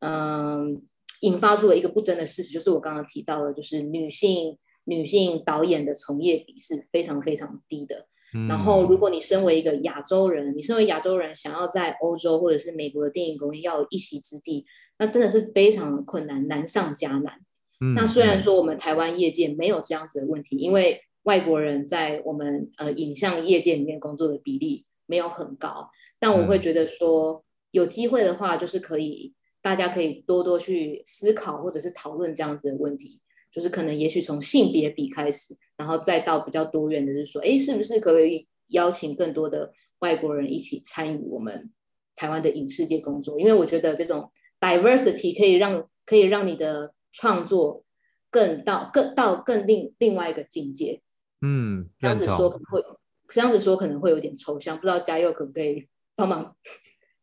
[0.00, 0.80] 嗯、
[1.20, 8.06] 引发出了一个不争的事实，就是我刚刚提到的，就是女性女性导演的从业比是非常非常低的。
[8.48, 14.66] 然后，如果你身为一个亚洲人，你身为亚洲人，想要在欧洲或者是美国的电影工业要有一席之地，
[14.98, 17.40] 那真的是非常的困难，难上加难。
[17.80, 25.88] 嗯，那虽然说我们台湾业界没有这样子的问题，因为外国人在我们呃影像业界里面工作的比例没有很高，
[26.18, 33.20] 但我会觉得说有机会的话，就是可以大家可以多多去思考或者是讨论这样子的问题。
[33.50, 41.72] 就是可能，也许从性别比开始，然后再到比较多元的，就是说，哎，是不是可以邀请更多的外国人一起参与我们
[42.14, 43.38] 台湾的影视界工作？
[43.38, 47.84] 因为我觉得这种 diversity 可以让可以让你的创作
[48.30, 51.00] 更到更到更另另外一个境界。
[51.40, 52.84] 嗯，这样子说可能会
[53.28, 55.86] 这样子说可能会有点抽象，不知道嘉佑可不可以
[56.16, 56.56] 帮忙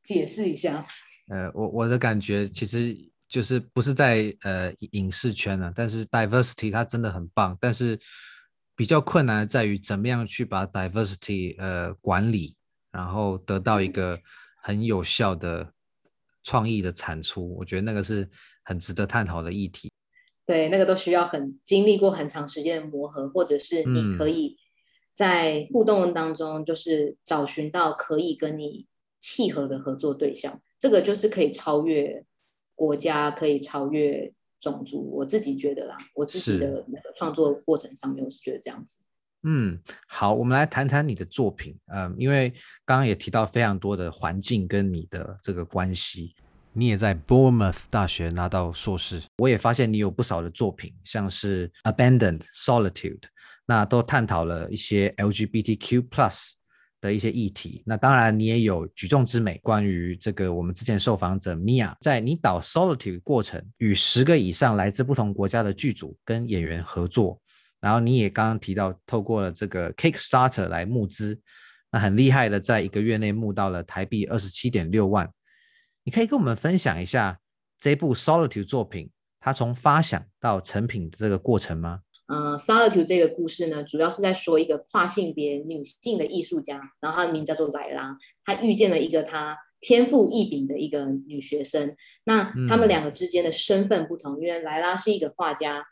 [0.02, 0.88] 解释一下？
[1.30, 2.98] 呃，我我的感觉其实。
[3.28, 8.00] 就是不是在呃影视圈呢、啊，但是 diversity 它真的很棒，但是
[8.76, 12.56] 比较困难的在于怎么样去把 diversity 呃管理，
[12.92, 14.20] 然后得到一个
[14.62, 15.72] 很有效的
[16.44, 18.30] 创意的产出，我觉得那个是
[18.64, 19.92] 很值得探讨的议题。
[20.46, 24.58] 对，那个都需要很经历过很长时间的磨合，或者是你可以
[25.14, 28.86] 在互动当中，就是找寻到可以跟你
[29.20, 32.24] 契合的合作对象，这个就是可以超越
[32.76, 34.34] 国家，可以超越
[34.72, 35.10] 种族。
[35.12, 39.00] 我自己觉得啦，我自己的那个创作过程上面，我是觉得这样子。
[39.44, 41.78] 嗯，好，我们来谈谈你的作品。
[41.94, 42.50] 嗯，因为
[42.84, 46.34] 刚刚也提到非常多的环境跟你的这个关系。
[46.74, 53.22] 你也在 Bournemouth 大学拿到硕士，我也发现你有不少的作品，像是 Abandoned Solitude，
[53.66, 56.50] 那都探讨了一些 LGBTQ plus
[57.06, 57.84] 的一些议题。
[57.86, 67.40] 那当然，你也有举重之美，关于这个我们之前受访者 Mia，在你导 Solitude 过程，与十个以上来自不同国家的剧组跟演员合作，
[67.80, 71.40] 然后你也刚刚提到，透过了这个 Kickstarter 来募资，
[71.92, 75.30] 那很厉害的，在一个月内募到了台币二十七点六万。
[76.04, 77.40] 你可以跟我们分享一下
[77.80, 82.02] 这部 Solitude 作品，它从发想到成品的这个过程吗？
[82.28, 91.96] 嗯、呃、Solitude 这个故事呢，主要是在说一个跨性别女性的艺术家，然后她的名叫做莱拉，她遇见了一个她天赋异禀的一个女学生。
[92.24, 95.86] 那他们两个之间的身份不同，嗯、因为莱拉是一个画家，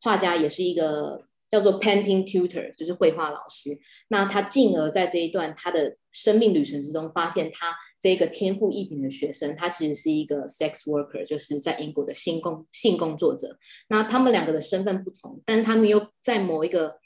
[0.00, 1.26] 画家也是一个。
[1.52, 3.78] 叫做 painting tutor，就是绘画老师。
[4.08, 13.58] 那他进而在这一段他的生命旅程之中，发现他这个天赋异禀的学生，他其实是一个 sex worker，就是在英国的性工性工作者。
[13.88, 16.96] 那他们两个的身份不同，但是他们又在某一个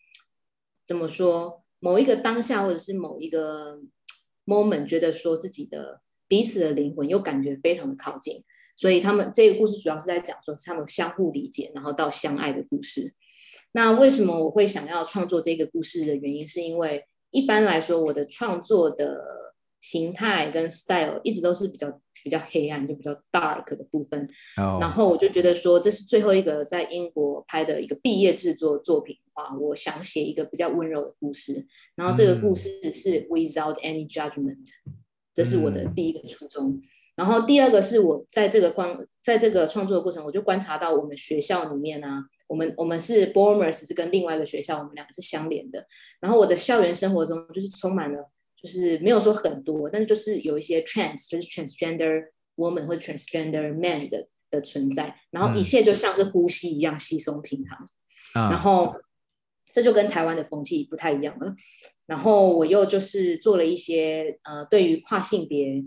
[0.86, 3.80] 怎么说，某一个当下或者是某一个
[4.46, 8.44] moment，觉得说自己的彼此的灵魂又感觉非常的靠近。
[8.76, 13.12] 所以他们这个故事主要是在讲说他们相互理解，然后到相爱的故事。
[13.76, 24.26] 那为什么我会想要创作这个故事的原因，是因为一般来说，我的创作的形态跟 style 一直都是比较比较黑暗，就比较 dark 的部分。
[24.56, 24.82] Oh.
[24.82, 31.66] 然后我就觉得说，这是最后一个在英国拍的一个毕业制作作品的话，我想写一个比较温柔的故事。
[31.96, 34.66] 然后这个故事是 without any judgment，
[35.34, 36.70] 这是我的第一个初衷。
[36.70, 36.80] Mm.
[37.16, 42.24] 然后第二个是我在这个观在这个创作的过程，我就观察到我们学校里面呢、啊。
[42.48, 45.84] 我们我们是 Bournemouth 是跟另外一个学校，我们两个是相连的。
[46.20, 48.30] 然后我的校园生活中就是充满了，
[48.62, 55.12] 就是没有说很多，但是就是有一些 trans，就是 transgender woman 或者 transgender man 的的存在。
[55.32, 57.84] 然后一切就像是呼吸一样稀松平常。
[58.36, 58.94] 嗯、然后
[59.72, 61.52] 这就跟台湾的风气不太一样了。
[62.06, 65.84] 然后我又就是做了一些呃对于跨性别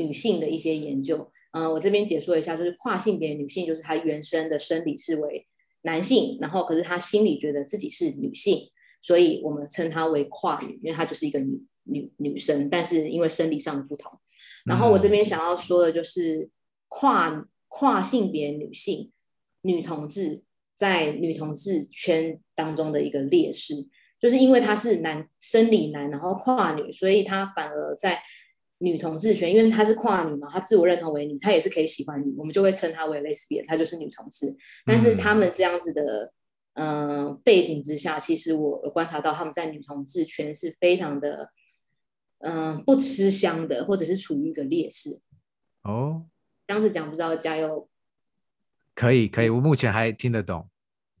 [0.00, 1.30] 女性的一些研究。
[1.52, 5.46] 嗯、呃，我这边解说一下，就是跨性别女性就是她原生的生理是为
[5.82, 8.70] 男性，然后可是她心里觉得自己是女性，
[9.02, 14.10] 所以我们称她为跨女，因为她就是一个女女女生，但是因为生理上的不同。
[14.64, 16.48] 然后我这边想要说的就是
[16.88, 19.10] 跨跨性别女性
[19.62, 20.42] 女同志
[20.76, 23.74] 在女同志圈当中的一个劣势，
[24.20, 28.22] 就是因为她是男生理男，然后跨女，所以她反而在。
[28.82, 34.56] 女同志圈，因为她是跨女嘛，她自我认同为女，她也是可以喜欢你，我们就会称她为 lesbian，她就是女同志。
[34.86, 36.32] 但是他们这样子的，
[36.72, 41.50] 嗯、呃，背景之下，其实我观察到他们在女同志圈是非常的，
[42.38, 45.20] 嗯、呃，不吃香的，或者是处于一个劣势。
[45.82, 46.24] 哦，
[46.66, 47.86] 这样子讲不知道加油。
[48.94, 50.66] 可以可以，我目前还听得懂，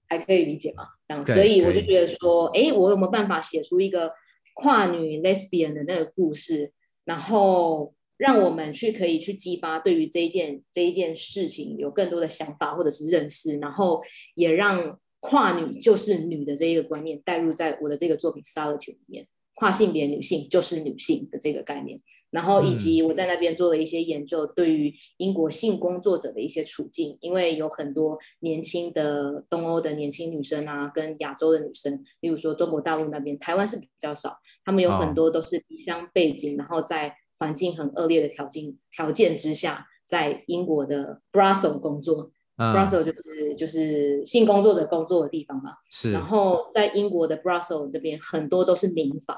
[0.08, 0.88] 还可以理解吗？
[1.06, 4.14] 这样，所以我就觉得说，哎，我有没有办法写出一个
[4.54, 6.72] 跨女 lesbian 的那个故事？
[7.04, 14.02] 然后让我们去可以去激发对于这一件这一件事情有更多的想法或者是认识，然后
[14.34, 21.98] 也让跨女就是女的这一个观念带入在我的这个作品《Solitude》里面，跨性别女性就是女性的这个概念，
[22.30, 34.38] 然后以及我在那边做了一些研究，对于英国性工作者的一些处境，因为有很多年轻的东欧的年轻女生啊，跟亚洲的女生，例如说中国大陆那边，台湾是比较少。
[34.64, 42.30] 他们有很多都是离乡背景，然后在环境很恶劣的条件条件之下，在英国的 Brussels 工作。
[42.56, 45.76] Brussels 就是就是性工作者工作的地方嘛。
[45.90, 46.12] 是。
[46.12, 49.36] 然后在英国的 Brussels 这边，很多都是民房。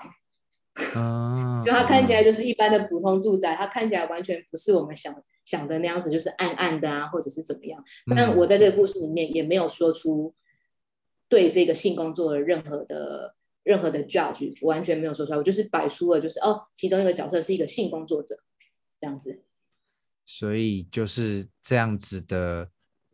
[0.94, 1.62] 啊。
[1.64, 5.14] 就它看起来就是一般的普通住宅，它看起来完全不是我们想
[5.44, 7.82] 想的那样子，就是暗暗的啊，或者是怎么样。
[8.14, 10.34] 但我在这个故事里面也没有说出
[11.28, 13.34] 对这个性工作的任何的。
[13.64, 18.34] 任何的 judge 我完全没有说出来，我就是摆出了就是哦，其中一个角色是一个性工作者
[19.00, 19.44] 这样子。
[20.26, 22.68] 所以就是这样子的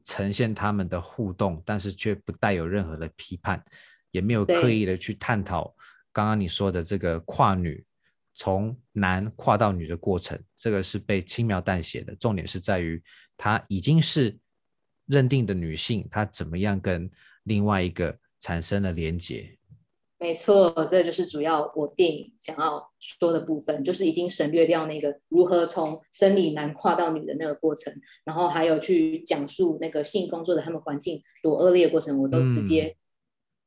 [0.06, 3.62] 呈现他们的互动，但是却不带有任何的批判，
[4.10, 5.76] 也没有刻意的去探讨
[6.18, 7.84] 刚刚你说的这个跨女
[8.34, 12.12] 从男跨到女的过程，这个是被轻描淡写的。
[12.16, 13.00] 重点是在于
[13.36, 14.36] 她已经是
[15.06, 17.08] 认定的女性，她怎么样跟
[17.44, 19.56] 另外一个产生了连结。
[20.18, 27.94] 没错，这就是主要我电影想要说的部分，就是已经省略掉那个如何从生理男跨到女的那个过程，
[28.24, 32.96] 然后还有去讲述那个性工作的他们环境多恶劣的过程，我都直接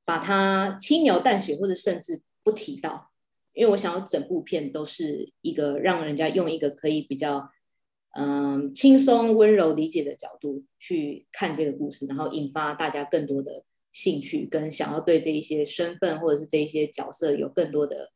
[0.03, 3.11] 把它轻描淡写，或者甚至不提到，
[3.53, 7.49] 因为我想要整部片都是一个让人家用一个可以比较
[8.15, 13.63] 嗯轻松温柔理解的角度去看这个故事，然后引发大家更多的。
[13.93, 18.09] 兴趣跟想要对这一些身份或者是这一些角色有更多的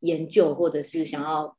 [0.00, 1.56] 研究，或者是想要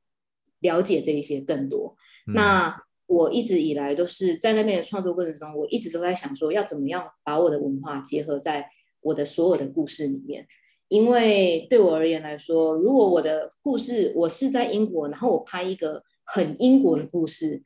[0.59, 1.95] 了解这一些更多。
[2.27, 10.45] 嗯、那我一直以来都是在那边的创作过程中，我一直都在想说，要怎么样把我的文化结合在我的所有的故事里面。
[10.87, 17.63] 因为对我而言来说，如果我的故事我是在英国，然后我拍一个很英国的故事，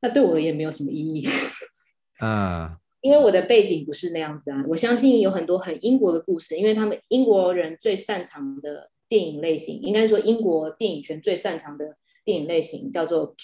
[0.00, 1.28] 那对我而言没有什么意义。
[2.18, 2.76] 啊。
[3.02, 13.34] 因为我的背景不是那样子啊，我相信有很多很英国的故事，因为他们英国人最擅长的电影类型，应该说英国电影圈最擅长的电影类型叫做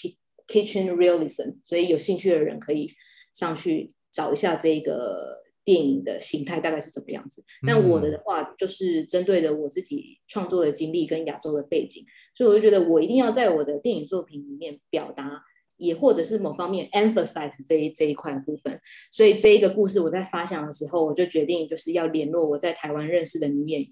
[0.47, 2.91] kitchen realism，所以有兴趣的人可以
[3.33, 5.35] 上去找一下这个
[5.67, 7.43] 电影的形态大概是怎么样子。
[7.63, 15.43] 那我的话就是针对着我自己创作的经历跟亚洲的背景，所以我就觉得我一定要在我的电影作品里面表达。
[15.79, 23.91] 也或者是某方面 emphasize 这一这一块部分，所以这一个故事我在发想的时候，我就决定就是要联络我在台湾认识的女演员，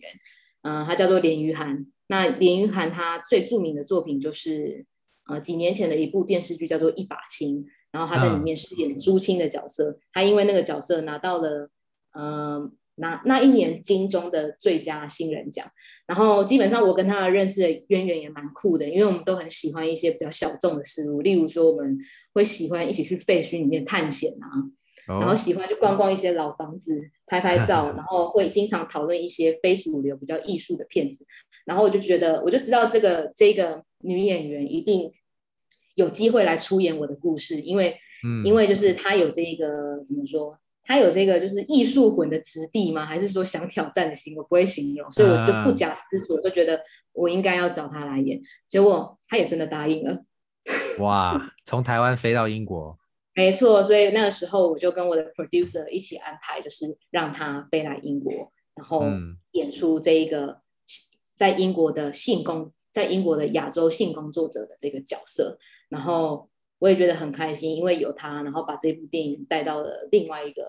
[0.64, 1.86] 嗯、呃，她叫做连于涵。
[2.08, 4.84] 那连于涵她最著名的作品就是
[5.28, 7.64] 呃几年前的一部电视剧叫做《一把青》，
[7.96, 11.70] 然后他在里面饰演朱青的角色，他因为那个角色拿到了
[12.12, 12.26] 嗯。
[12.60, 15.70] 呃那那一年金钟的最佳新人奖，
[16.08, 22.00] 然后基本上我跟他认识的渊源也蛮酷的，因为我们都很喜欢一些比较小众的事物，例如说我们
[22.34, 24.48] 会喜欢一起去废墟里面探险啊，
[25.14, 26.94] 哦、然后喜欢去逛逛一些老房子
[27.28, 31.26] 拍拍 照，然后会经常讨论一些非主流比较艺术的片子，
[31.66, 35.12] 然后我就觉得我就知道这个这个女演员一定
[35.96, 40.58] 有机会来出演我的故事，因为、嗯、因为就是他有这个怎么说？
[40.88, 43.04] 他有这个就是艺术魂的质地吗？
[43.04, 44.38] 还是说想挑战的心？
[44.38, 46.80] 我不会形容，所以我就不假思索就觉得
[47.12, 48.40] 我应该要找他来演。
[48.70, 50.24] 结果他也真的答应了。
[51.02, 51.54] 哇！
[51.66, 52.98] 从台湾飞到英国？
[53.34, 58.32] 没错，所以那个时候我就跟我的 producer 一起安排，就是让他飞来英国，
[58.76, 59.06] 然后
[59.52, 60.62] 演出这一个
[61.36, 65.58] 在英国的性工，在英国的亚洲性工作者的这个角色，
[65.90, 66.50] 然后。
[66.80, 70.62] 我也觉得很开心，因为有他，然后把这部电影带到了另外一个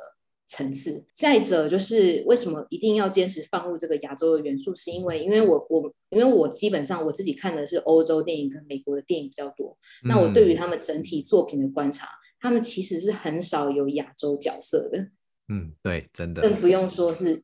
[0.47, 1.05] 层次。
[1.13, 9.77] 再者，就是为什么一定要坚持放入这个亚洲的元素，是因为，因为我我因为我基本上我自己看的是欧洲电影跟美国的电影比较多。
[10.05, 12.09] 嗯、那我对于他们整体作品的观察，
[12.39, 15.09] 他们其实是很少有亚洲角色的。
[15.49, 16.41] 嗯，对，真的。
[16.41, 17.43] 更不用说是，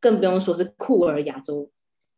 [0.00, 1.70] 更不用说是酷儿亚洲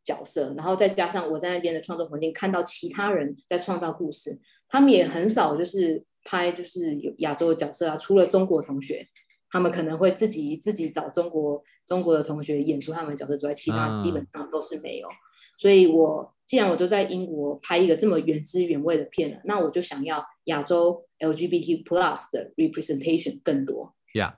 [0.05, 0.55] 角色。
[0.57, 4.39] 然后再加上我在那边的创作环境，看到其他人在创造故事。
[4.71, 9.05] 他们也很少就是拍就是有亚洲的角色啊，除了中国同学，
[9.51, 15.09] 他们可能会自己自己找中国中国的同学演出他们的角色之外，其他基本上都是没有。
[15.09, 15.19] 嗯、
[15.59, 23.97] 所以我既然我就在英国拍一个这么原汁原味的片了，那我就想要亚洲 LGBT plus 的 representation 更多。
[24.15, 24.35] Yeah，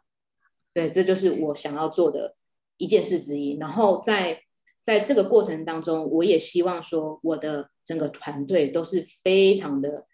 [0.72, 2.36] 对，这就是我想要做的
[2.78, 3.58] 一件事之一。
[3.58, 4.40] 然后在
[4.82, 10.06] 在这个过程当中，我也希望说我的整个团队都是非常的。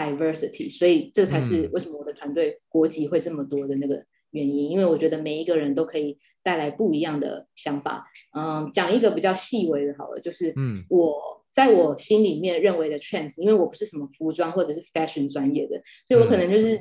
[0.00, 4.70] diversity，所以这才是为什么我的团队国籍会这么多的那个原因。
[4.70, 8.06] 嗯、因为我觉得每一个人都可以带来不一样的想法。
[8.36, 11.14] 嗯，讲一个比较细微的，好了，就是嗯，我
[11.52, 16.80] 在我心里面认为的 trans，因为我不是什么服装或者是 fashion 专业的，所以我可能就是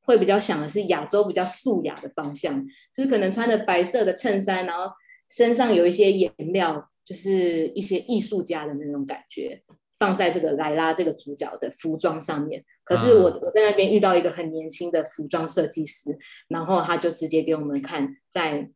[0.00, 2.66] 会比较想的是亚洲比较素雅的方向，
[2.96, 4.90] 就是可能穿着白色的衬衫，然后
[5.28, 9.62] 身上有一些颜料，就是一些艺术家的那种感觉。
[9.98, 16.16] 放在这个莱拉这个主角的服装上面，可是我我在那边遇到一个很年轻的服装设计师，
[16.48, 18.70] 然后他就直接给我们看，在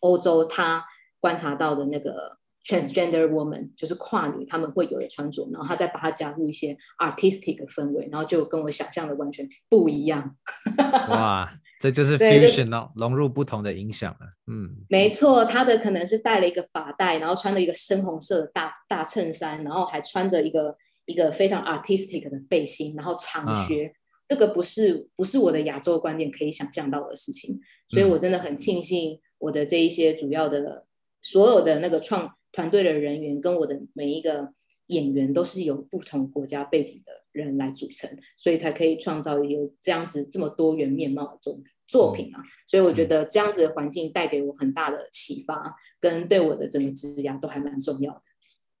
[0.00, 0.84] 欧洲他
[1.18, 10.36] 观察到的那个 transgender woman，就是跨女他们会有的穿着，然后他再把它加入一些 artistic 的氛围，然后就跟我想象的完全不一样。
[11.10, 11.52] 哇！
[11.78, 14.20] 这就是 fusion 哦，融入不同的影响了。
[14.46, 20.74] 嗯，没错，他的可能是戴了一个发带，然后穿了一个深红色的大大衬衫，然后还穿着一个
[21.04, 23.92] 一个非常 artistic 的背心，然后长靴，
[24.26, 30.84] 这个不是不是我的亚洲观点可以想象到的事情，所以我真的很庆幸我的这一些主要的
[31.20, 34.48] 所有的那个创团队的人员跟我的每一个
[34.86, 42.42] 演员都是由不同国家背景的人来组成，所以才可以创造有这样子这么多元面貌的作作品啊。
[42.66, 48.22] 所以我觉得这样子的环境带给我很大的启发，跟对我的整个职涯都还蛮重要的。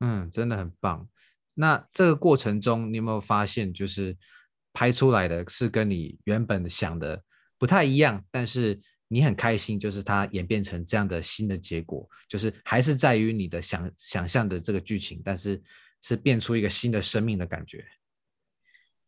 [0.00, 1.08] 嗯，真的很棒。
[1.54, 4.16] 那这个过程中，你有没有发现，就是
[4.72, 7.22] 拍出来的是跟你原本想的
[7.58, 8.78] 不太一样，但是
[9.08, 15.62] 你很开心，就是它演变成这样的新的结果，就是还是在于你的想想象的这个剧情，但是
[16.06, 17.84] 是变出一个新的生命的感觉。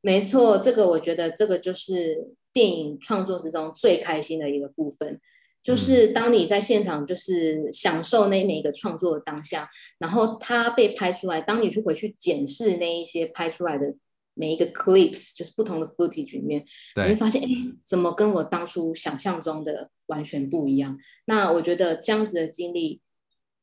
[0.01, 5.21] 没错，这个我觉得这个就是电影创作之中最开心的一个部分。
[5.63, 9.69] 就是当你在现场，就是享受那每一个创作的当下，
[9.99, 11.41] 然后它被拍出来。
[11.41, 13.95] 当你去回去检视那一些拍出来的
[14.35, 16.65] 每一个 clips，就是不同的 footage 里面，
[16.97, 17.49] 你会发现，哎，
[17.85, 20.99] 怎么跟我当初想象中的完全不一样？
[21.27, 23.01] 那我觉得这样子的经历，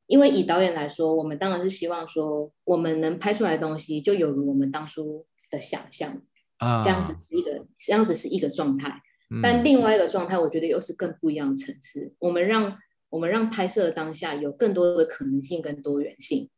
[0.07, 6.21] 因为以导演来说，我们当然是希望说，我们能拍出来的东西就有如我们当初的想象，
[6.57, 9.01] 啊，这样子是一个，这样子是一个状态。
[9.41, 12.13] 但另外一个状态，我觉得又是更不一样的层次。
[12.19, 12.77] 我们让
[13.09, 16.49] 我们让拍摄的当下有更多的可能性跟多元性，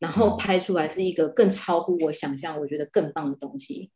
[0.00, 3.90] 然后拍出来是一个更超乎我想象，我觉得更棒的东西。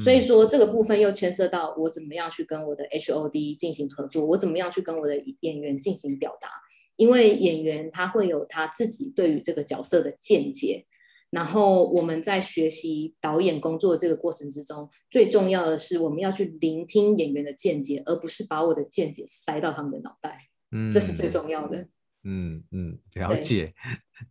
[0.00, 6.48] 所以说这个部分又牵涉到我怎么样去跟我的 HOD 进行合作，我怎么样去跟我的演员进行表达，
[6.96, 10.86] 因为演员他会有他自己对于这个角色的见解。
[11.30, 20.48] 然后我们在学习导演工作这个过程之中，最重要的是我们要去聆听演员的见解，而不是把我的见解塞到他们的脑袋。
[20.72, 21.88] 嗯，这是最重要的。
[22.24, 23.72] 嗯嗯，了解。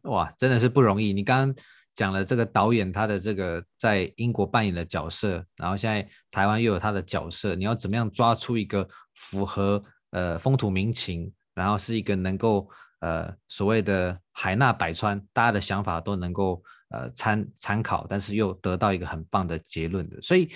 [0.04, 1.12] 哇，真的是不容易。
[1.12, 1.64] 你刚刚
[1.96, 9.82] 讲了这个导演他的这个在英国扮演的角色，然后现在台湾又有他的角色，你要怎么样抓出一个符合
[10.12, 16.64] 呃风土民情，然后是一个能够呃所谓的海纳百川，大家的想法都能够。
[16.94, 20.52] 呃，参参考，但是又得到一个很棒的结论的，所以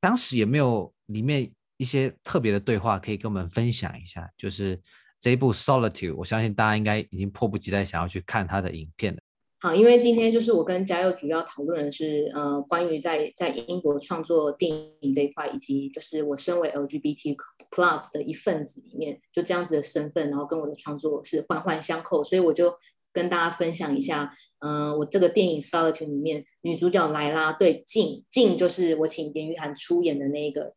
[0.00, 4.26] 当时也没有里面一些特别的对话可以跟我们分享一下？
[4.38, 4.80] 就是
[5.20, 9.20] 这一部《Solitude》，我相信大家应该已经迫不及待想要去看他的影片了。
[9.58, 17.34] 好，因为今天就是我跟嘉佑主要讨论的是，呃，关于在在英国创作电影这一块，以及就是我身为 LGBT
[17.70, 22.74] Plus 的一份子里面，就这样子的身份，然后跟我的创作是环环相扣，所以我就
[23.14, 24.36] 跟大家分享一下。
[24.58, 30.74] 嗯、我这个电影《Solitude》里面，女主角莱拉对静静，就是我请严于涵出演的那个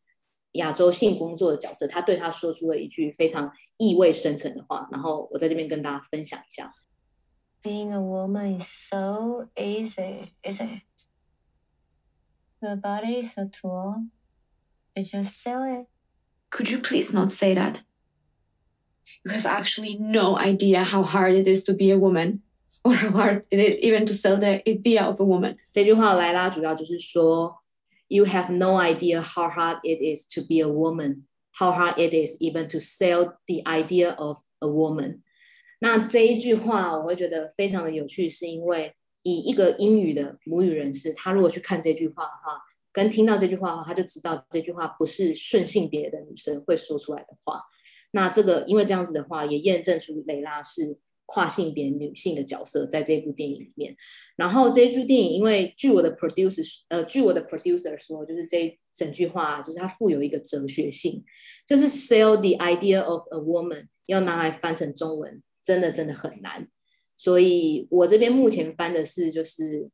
[0.53, 6.71] 亚洲性工作的角色，她对她说出了一句非常意味深长的话，然后我在这边跟大家分享一下。
[7.62, 10.82] Being a woman is so easy, is it?
[12.60, 14.06] The body is a tool.
[14.94, 15.86] You just sell it.
[16.50, 17.82] Could you please not say that?
[19.24, 22.42] You have actually no idea how hard it is to be a woman.
[22.84, 25.56] Or how hard it is even to sell the idea of a woman。
[25.72, 27.62] 这句话莱拉主要就是说，
[28.08, 31.22] You have no idea how hard it is to be a woman,
[31.58, 35.22] how hard it is even to sell the idea of a woman。
[35.79, 42.61] 那这一句话我会觉得非常的有趣，是因为以一个英语的母语人士，他如果去看这句话的话，
[42.91, 47.61] 跟听到这句话的话，他就知道这句话不是顺性别的女生会说出来的话。
[48.11, 50.99] 那这个因为这样子的话，也验证出蕾拉是。
[51.31, 53.95] 跨性别女性的角色在这部电影里面，
[54.35, 61.23] 然后这一部电影，因为据我的 producer 呃，据我的 producer 说，就是这整句话，就是它富有一个哲学性，
[61.67, 66.67] 就是 sell the idea of a woman 要拿来翻成中文，真的真的很难。
[67.15, 69.87] 所以我这边目前翻的是，就是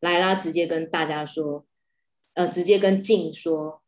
[0.00, 1.64] 莱拉直接跟大家说，
[2.32, 3.80] 呃，直接跟静说，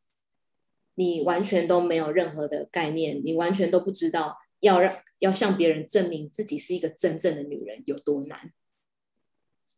[0.94, 4.36] 你完全都没有任何的概念，你完全都不知道。
[4.60, 8.52] 要让要向别人证明自己是一个真正的女人有多难.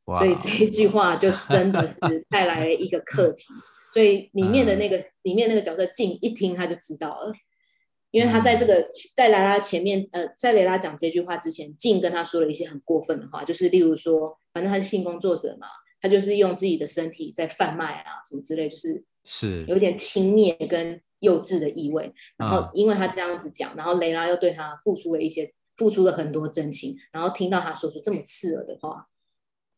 [0.05, 3.47] 所以这一句话就真的是带来了一个课题。
[3.93, 7.33] 所以里面的那个 里面那个角色静一听他就知道了，
[8.11, 15.67] 因为他在这个在莱拉前面呃，在蕾拉讲这句话之前，静跟他说了一些很过分的话，就是例如说，反正他是性工作者嘛，
[16.01, 19.65] 他就是用自己的身体在贩卖啊什么之类，就是是。
[19.67, 21.01] 有点轻蔑跟。
[21.21, 29.09] 幼稚的意味，然后因为他这样子讲，然后蕾拉又对他付出了一些，付出了很多真情，然后听到他说出这么刺耳的话，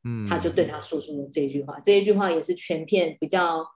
[0.04, 3.66] 嗯，他就对他说出了这句话，这一句话也是全片比较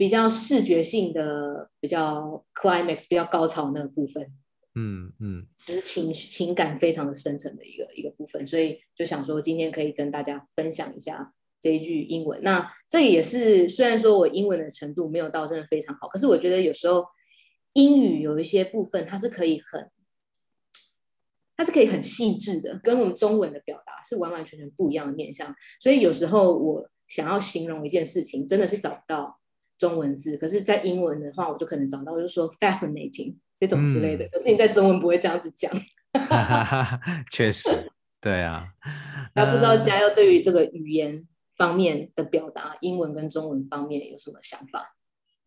[0.00, 4.32] 比较视觉性的、比较 climax、比较高潮那个部分，
[4.74, 12.42] 嗯嗯，就是情情感非常的深层的一个一个部分，所以就想说今天可以跟大家分享一下这一句英文。
[12.42, 17.04] 那这也是虽然说我英文的程度没有到真的非常好，可是我觉得有时候
[17.74, 19.90] 英语有一些部分它是可以很，
[21.58, 25.54] 它是可以很细致的，跟我们中文的表达是完完全全不一样的面向。
[25.78, 29.39] 所以有时候我想要形容一件事情，真的是找不到
[29.80, 34.28] 中文字，可是在英文的话，我就可能找到，就是说 fascinating 这种之类的。
[34.28, 35.72] 可是你在中文不会这样子讲。
[37.32, 38.68] 确实，对啊。
[39.34, 41.26] 那不知道家佑对于这个语言
[41.56, 44.94] 方面的表达，英文跟中文方面有什么想法？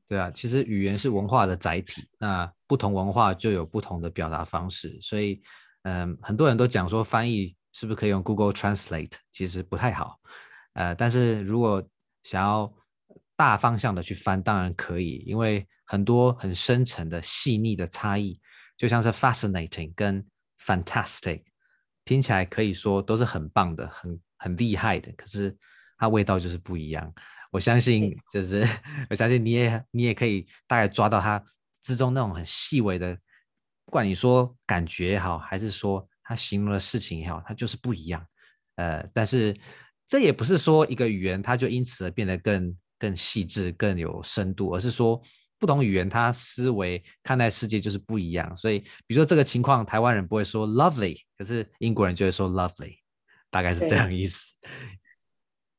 [0.07, 5.39] 对啊，其实语言是文化的载体，那不同文化就有不同的表达方式，所以，
[5.83, 9.11] 嗯，很多人都讲说翻译是不是可以用 Google Translate？
[9.31, 10.19] 其实不太好，
[10.73, 11.83] 呃，但是如果
[12.23, 12.71] 想要
[13.35, 18.39] 大方向的去翻，当然可以，因为很多很深层的细腻的差异，
[18.77, 20.25] 就像是 fascinating 跟
[20.59, 21.43] fantastic，
[22.05, 25.55] 听起来可以说都是很棒的，很很厉害的，可是
[25.97, 27.13] 它味道就是不一样。
[27.51, 28.67] 我相信，就是
[29.09, 31.43] 我相信你也你也可以大概抓到它
[31.81, 33.15] 之中那种很细微的，
[33.85, 38.25] 不管你说感觉也好，还是说它形容的事情也好，它就是不一样。
[38.75, 39.55] 呃，但是
[40.07, 45.19] 这也不是说一个语言它就因此而变得更更细致、更有深度，而是说。
[45.59, 52.97] 不同语言，他思维看待世界就是不一样，所以比如说这个情况，台湾人不会说 lovely，可是英国人就会说 lovely，
[53.49, 54.53] 大概是这样意思。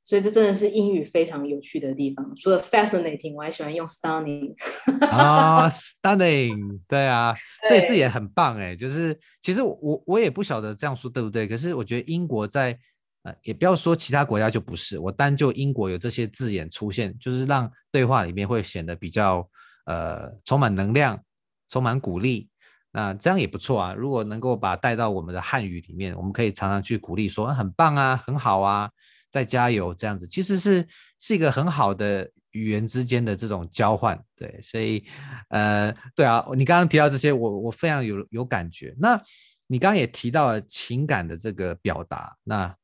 [0.03, 2.35] 所以这真的是英语非常有趣的地方。
[2.35, 4.55] 除了 fascinating，我还喜欢用 stunning。
[5.13, 7.35] 啊，stunning，对啊，
[7.69, 8.75] 这字也很棒哎。
[8.75, 12.79] 就是其实我我也不晓得这样说对不对，可是我觉得英国在
[13.25, 19.47] 呃，也不要说其他国家就不是，我单就英国有这些字眼出现，就是让对话里面会显得比较。
[19.87, 21.23] 呃，充满能量，
[21.69, 22.49] 充满鼓励，
[22.91, 23.93] 那这样也不错啊。
[23.93, 28.91] 如果能够把带到我们的汉语里面，我们可以常常去鼓励说，很棒啊，很好啊，
[29.31, 34.19] 再加油，这样子其实是是一个很好的语言之间的这种交换。
[34.35, 35.05] 对，所以
[35.51, 38.95] 呃，对啊，你刚刚提到这些，我我非常有有感觉。
[38.99, 39.21] 那
[39.67, 42.75] 你刚刚也提到了情感的这个表达，那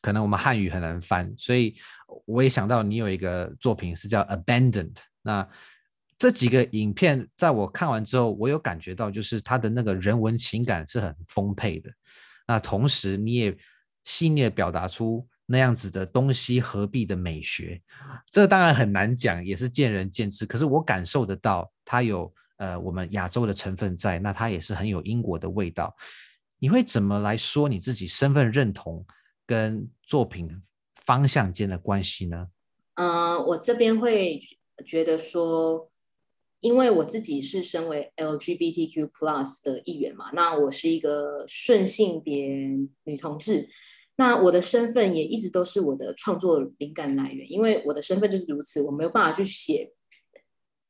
[0.00, 1.74] 可能我们汉语很难翻，所以
[2.24, 4.92] 我也想到你有一个作品是叫《Abandoned》，
[5.22, 5.48] 那。
[6.20, 11.88] 这几个影片在我看完之后，我有感觉到，就是他的那个人文情感是很丰沛的。
[12.44, 13.56] 那同时，你也
[14.02, 17.80] 细腻地表达出那样子的东西合璧的美学。
[18.32, 20.44] 这当然很难讲，也是见仁见智。
[20.44, 25.94] 可是我感受得到，它有呃我们亚洲的成分在，那它也是很有英国的味道。
[26.58, 29.06] 你会怎么来说你自己身份认同
[29.48, 30.62] 跟作品
[30.94, 32.50] 方向间的关系呢？
[32.94, 34.38] 呃，我这边会
[34.84, 35.90] 觉得说。
[36.60, 43.68] 因为我自己是身为 LGBTQ plus 的一员嘛，那我是一个顺性别女同志，
[44.16, 49.92] 那我的身份也一直都是我的创作灵感来源，因为我的身份就是如此，我没有办法去写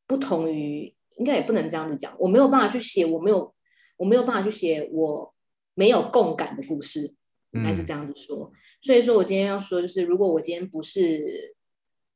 [0.07, 3.55] 不同于，应该也不能这样子讲，我没有办法去写，我没有，
[3.99, 5.35] 我没有办法去写我
[5.75, 7.15] 没有共感的故事，
[7.53, 8.51] 应该是这样子说。
[8.53, 8.53] 嗯。
[8.81, 11.57] 所以说我今天要说，就是如果我今天不是。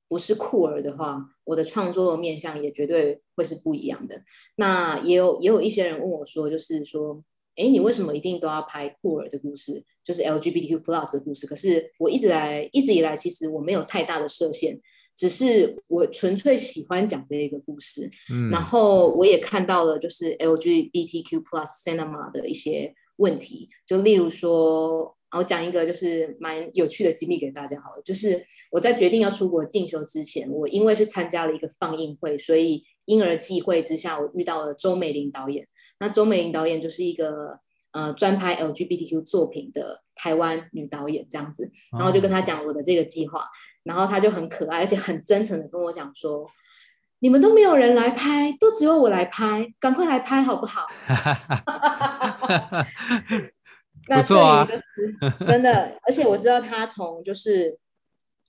[0.08, 4.22] 不是酷儿的话，我的创作面向也绝对会是不一样的。
[4.56, 7.24] 那也有也有一些人问我说，就是说，
[7.56, 11.46] 哎，你为什么一定都要拍酷儿的故事，就是 LGBTQ plus 的故事？
[11.46, 14.78] 可是我一直来一直以来，其实我没有太大的设限，
[15.16, 18.10] 只是我纯粹喜欢讲这一个故事。
[18.30, 25.16] 嗯，然后我也看到了，就是 LGBTQ plus cinema 的一些问题，就例如说。
[25.38, 35.66] 我讲一个就是蛮有趣的经历给大家好了，就是我在决定要出国进修之前，我因为去参加了一个放映会，所以因而际会之下，我遇到了周美玲导演。
[36.00, 37.60] 那周美玲导演就是一个
[37.92, 43.46] 呃专拍 LGBTQ 作品的台湾女导演这样子，然后就跟她讲我的这个计划，
[43.84, 46.46] 然后她就很可爱而且很真诚的跟我讲说，
[47.20, 50.86] 你们都没有人来拍，都只有我来拍，赶快来拍好不好？
[54.08, 57.78] 那对于就是真的，而且我知道他从就是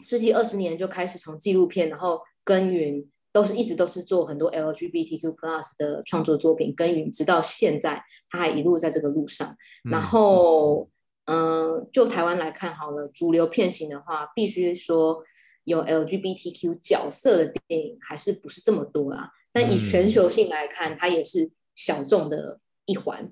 [0.03, 9.55] 世纪二十年就开始从纪录片，然后耕耘，都是一直都是做很多 LGBTQ plus 的创作作品，耕耘直到现在，他还一路在这个路上。
[9.89, 10.89] 然后，
[11.25, 15.23] 嗯、呃，就台湾来看好了，主流片型的话，必须说
[15.63, 19.31] 有 LGBTQ 角色的电影还是不是这么多啦。
[19.51, 23.31] 但以全球性来看，它也是小众的一环。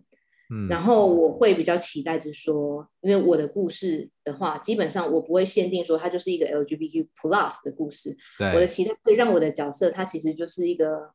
[0.69, 8.15] 然后我会比较期待之说，因为我的故事的话，基本上我不会限定说它就是一个 LGBTQ plus 的故事。
[8.37, 11.09] 对，我的期待是让我的角色，它其实就是一个，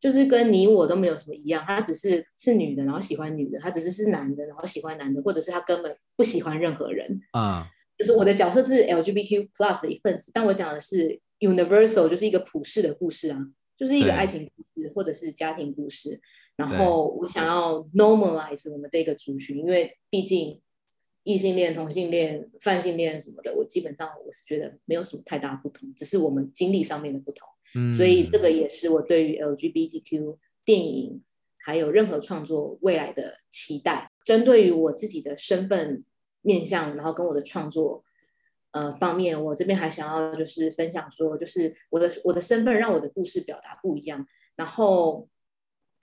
[0.00, 7.20] 就是跟你我都没有什么一样，他只是是女的，然后喜欢女的；他只是是男的，然后喜欢男的，或者是他根本不喜欢任何人。
[7.32, 13.38] 啊，就是我的角色是 LGBTQ plus 的一份子，但我讲的是 universal，就是一个普世的故事啊，
[13.78, 16.20] 就是一个爱情故事或者是家庭故事。
[16.56, 20.60] 然后我想要 normalize 我们这个族群，因为毕竟
[21.24, 27.48] 异性恋、同性恋、泛性恋什么的，我基本上我是觉得没有什么太大不同，只是我们经历上面的不同。
[27.74, 31.22] 嗯，所以这个也是我对于 LGBTQ 电影
[31.64, 34.12] 还有任何创作未来的期待。
[34.24, 36.04] 针对于我自己的身份
[36.42, 38.04] 面向，然后跟我的创作
[38.72, 45.28] 呃方面，我这边还想要就是分享说，就是我的我的身份让我的故事表达不一样，然后。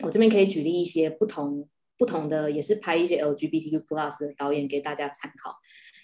[0.03, 5.55] 我这边可以举例一些不同不同的，也是拍一些 LGBTQ plus 的导演给大家参考。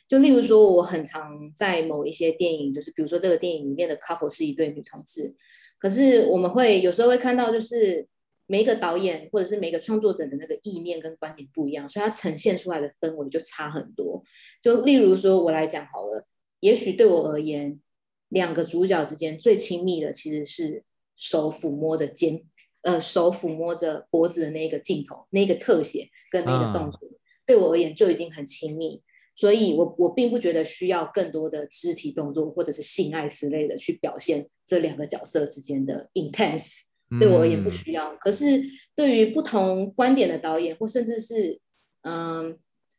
[0.08, 5.34] 就例如说，我很常在某一些电影，就是比如说这个电影里面的 couple 是一对女同志，
[5.80, 8.08] 可是我们会有时候会看到，就是
[8.46, 14.22] 每一个导演或者是每一个创作者的那个意念跟观点不一样，所以它呈现出来的氛围就差很多。
[14.62, 16.28] 就例如说，我来讲好了，
[16.60, 17.80] 也许对我而言，
[18.28, 20.84] 两个主角之间最亲密的其实是
[21.16, 22.44] 手抚摸着肩。
[22.86, 29.02] 呃，手抚摸着脖子的那个镜头，那个特写跟那个动作，嗯、对我而言就已经很亲密，
[29.34, 36.82] 所以我我并不觉得需要更多的肢体动作或者是性爱之类的去表现这两个角色之间的 intense，
[37.20, 38.14] 对我而言不需要。
[38.14, 38.62] 嗯、可是
[38.96, 41.60] 对于不同观点的导演，或甚至是
[42.04, 42.56] 嗯、呃、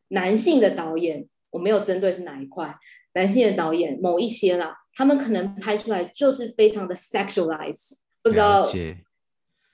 [0.08, 2.74] 男性的导演，我没有针对是哪一块，
[3.14, 8.68] 男性的导演某一些啦，他们可能拍出来就是非常的 sexualize，不知道。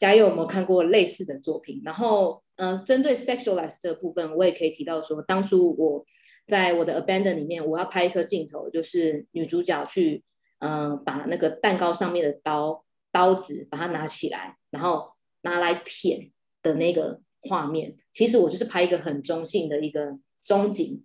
[0.03, 1.81] 嘉佑有没有看过类似的作品？
[1.85, 6.05] 然后，嗯、呃，针对 sexualize 这个部分，我也可以提到说，当初我
[6.49, 10.25] 在我的 Abandon 里面，我要拍一颗镜头，就是女主角去，
[10.59, 15.09] 嗯、呃，把那个蛋糕上面的刀刀子把它拿起来，然后
[15.43, 16.33] 拿来舔
[16.65, 17.95] 的那个画面。
[18.11, 21.05] 其实我就是拍一个很中性的一个中景，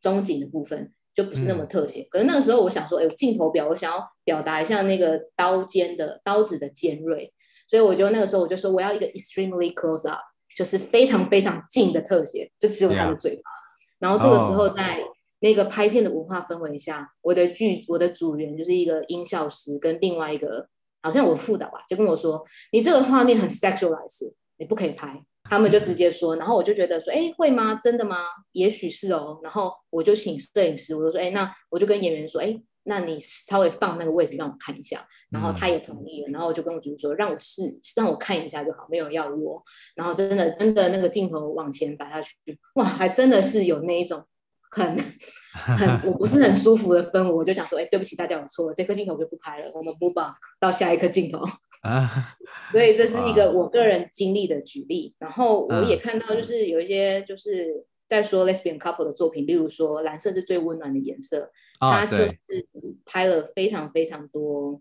[0.00, 2.00] 中景的部分就不是那么特写。
[2.00, 7.30] 嗯、可是那个时候我想说，哎，镜头表我想要表达一下那个刀尖的刀子的尖锐。
[7.68, 10.20] 所以我就那个时候我就说我要一个 extremely close up，
[10.56, 13.42] 就是非常非常近的特写，就只有他的嘴巴。
[13.98, 14.98] 然后这个时候在
[15.40, 17.06] 那个拍片的文化氛围下，oh.
[17.30, 20.66] 我的剧我的组员就是一个音效师跟另外一个
[21.02, 22.42] 好像我副导吧，就跟我说
[22.72, 25.14] 你这个画面很 sexualized，你不可以拍。
[25.50, 27.74] 他们就直接说，然后我就觉得说，哎，会吗？
[27.82, 28.18] 真的吗？
[28.52, 29.40] 也许是哦。
[29.42, 32.58] 然后我就请摄影师，我就说，哎，那我就跟演员说，哎。
[32.88, 37.62] 那你稍微放那个位置让我看一下，然后他也同意了，嗯、然后我就跟我主说，让我试，
[37.94, 39.62] 让我看一下就好，没有要我。
[39.94, 42.34] 然后真的真的那个镜头往前摆下去，
[42.74, 44.24] 哇，还真的是有那一种
[44.70, 44.96] 很
[45.52, 51.38] 很我不是很舒服的氛围，我就想说，哎，对不起大家，我错了，这颗镜头我就不拍了，我们 move on 到下一颗镜头。
[51.82, 52.36] 啊，
[52.72, 57.86] 所以这是一个我个人经历的举例，然后我也看到就是有一些就是。
[58.08, 62.38] 在说 lesbian couple 的作品，例如说蓝色是最温暖的颜色，它就是
[63.04, 64.80] 拍了非常非常多。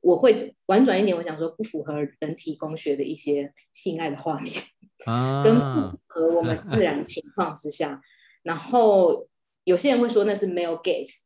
[0.00, 4.54] 我会婉转一点，我想说不符合人体工学的一些性爱的画面，
[5.42, 8.00] 跟不符合我们自然情况之下。
[8.42, 9.26] 然后
[9.64, 11.22] 有些人会说那是 male gaze，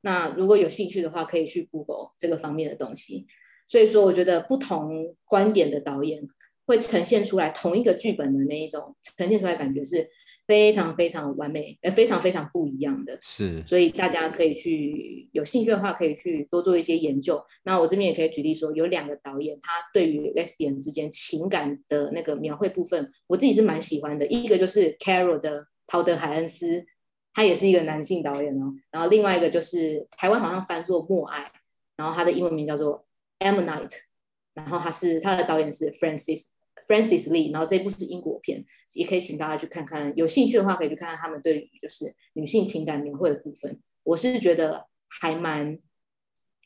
[0.00, 3.28] 那如果有兴趣的话，可以去 Google 这个方面的东西。
[3.66, 6.28] 所以说，我觉得不同观点的导演
[6.66, 10.10] 会呈现出来同一个剧本的那一种呈现出来感觉是。
[10.50, 17.40] 非常非常完美，呃，非常非常不一样的，是，所以大家可以去有兴趣的话，可以去多做一些研究。
[17.62, 24.26] 那我这边也可以举例说，有两个导演，他对于 lesbian 之间情感的那个描绘部分，我自己是蛮喜欢的。
[24.26, 26.84] 一个就是 Carol 的陶德海恩斯，
[27.32, 28.74] 他也是一个男性导演哦。
[28.90, 31.48] 然后另外一个就是台湾好像翻作默爱，
[31.96, 33.06] 然后他的英文名叫做
[33.38, 33.98] Ammonite，
[34.54, 36.46] 然后他是他的导演是 Francis。
[36.90, 38.64] Francis Lee，然后这部是英国片，
[38.94, 40.12] 也可以请大家去看看。
[40.16, 43.78] 有兴趣的话，可以去看看他们对于就是女性情感描绘的部分。
[44.02, 45.78] 我是觉得还蛮，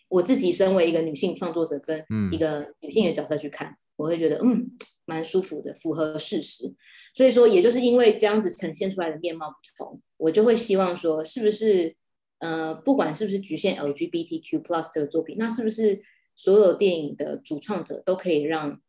[0.08, 2.02] 我自己身为一个女性创作者跟
[2.32, 4.70] 一个女性的角色去看，嗯、我会觉得嗯
[5.04, 6.72] 蛮舒服的，符合事实。
[7.14, 11.94] 所以说，也就是因为这样子呈现出来的面貌不同，我就会希望说，是不是
[12.38, 16.02] 呃，不管是不是局限 LGBTQ plus 这个作品，那是不是
[16.34, 18.80] 所有电影的主创者都可以让。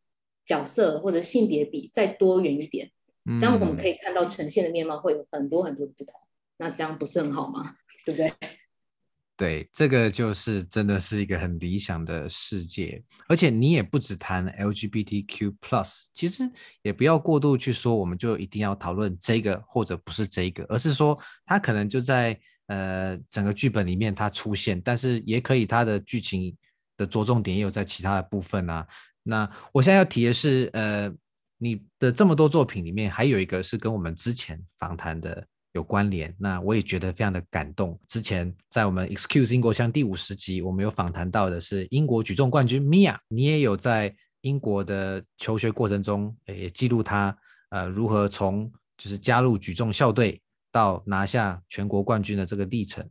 [0.45, 2.91] 角色或者性别比再多元一点，
[3.39, 6.13] 这样我们可以看到呈现的面貌会有很多很多的不同。
[6.19, 7.75] 嗯、那这样不是很好吗？
[8.05, 8.31] 对不对？
[9.37, 13.03] 对，这个就是真的是一个很理想的世界。
[13.27, 16.49] 而且你也不只谈 LGBTQ plus，其实
[16.83, 26.55] 也不要过度去说，我们就一定要讨论这个或者不是这个，而是说它可能就在呃整个剧本里面它出现，但是也可以它的剧情
[26.95, 28.87] 的着重点也有在其他的部分啊。
[29.27, 31.11] 那我现在要提的是，呃，
[31.57, 36.33] 你的这么多作品里面，还有一个是跟我们之前访谈的有关联。
[36.37, 37.99] 那我也觉得非常的感动。
[38.07, 47.35] 之前在我们 Excuse 英国腔第五十集，我们有访谈到的是英国举重冠军 Mia，你也有在英国的求学过程中，也记录他
[47.69, 50.39] 呃如何从就是加入举重校队
[50.71, 53.03] 到拿下全国冠军的这个历程。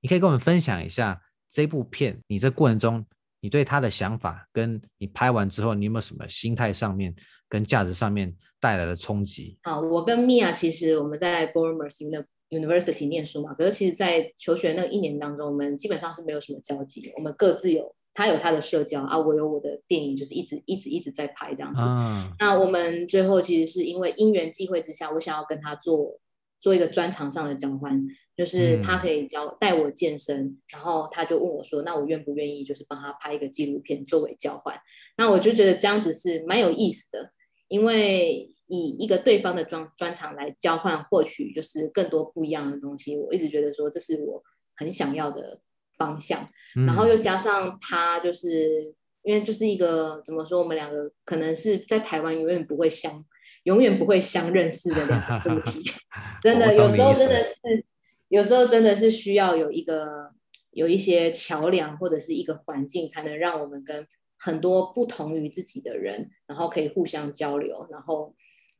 [0.00, 3.04] 你可以跟我们分享一下这部片，你这过程中
[3.40, 7.14] 你对他的想法，跟你拍完之后，你有没有什么心态上面
[7.48, 9.58] 跟价值上面带来的冲击？
[9.62, 17.12] 啊，我跟 Mia 其实我们在 Bournemouth University 念书嘛，可是其实，在求学那一年当中，我们基本上是没有什么交集。
[17.16, 21.80] 我们各自有他有他的社交啊，我有我的电影，就是一直一直一直在拍这样子。
[21.80, 26.18] 啊、那我们最后其实是因为因缘际会之下，我想要跟他做
[26.58, 28.02] 做一个专长上的交换。
[28.38, 34.80] 就是他可以教带我健身，然后他就问我说：“那我愿不愿意，就是帮他拍一个纪录片作为交换？”
[35.18, 37.32] 那我就觉得这样子是蛮有意思的，
[37.66, 43.16] 因为以一个对方的专专长来交换，获取就是更多不一样的东西。
[43.16, 44.40] 我一直觉得说这是我
[44.76, 45.58] 很想要的
[45.96, 46.46] 方向。
[46.86, 53.20] 然后又加上他，就是因为就是一个怎么说，我们两个可能是在台湾永远不会相
[53.64, 55.82] 永远不会相认识的两个个体，
[56.40, 57.84] 真的有时候真的是。
[58.28, 60.32] 有时候真的是需要有一个
[60.70, 64.06] 有一些桥梁或者是一个环境，才能让我们跟
[64.38, 68.34] 很多不同于自己的人，然后可以互相交流，然后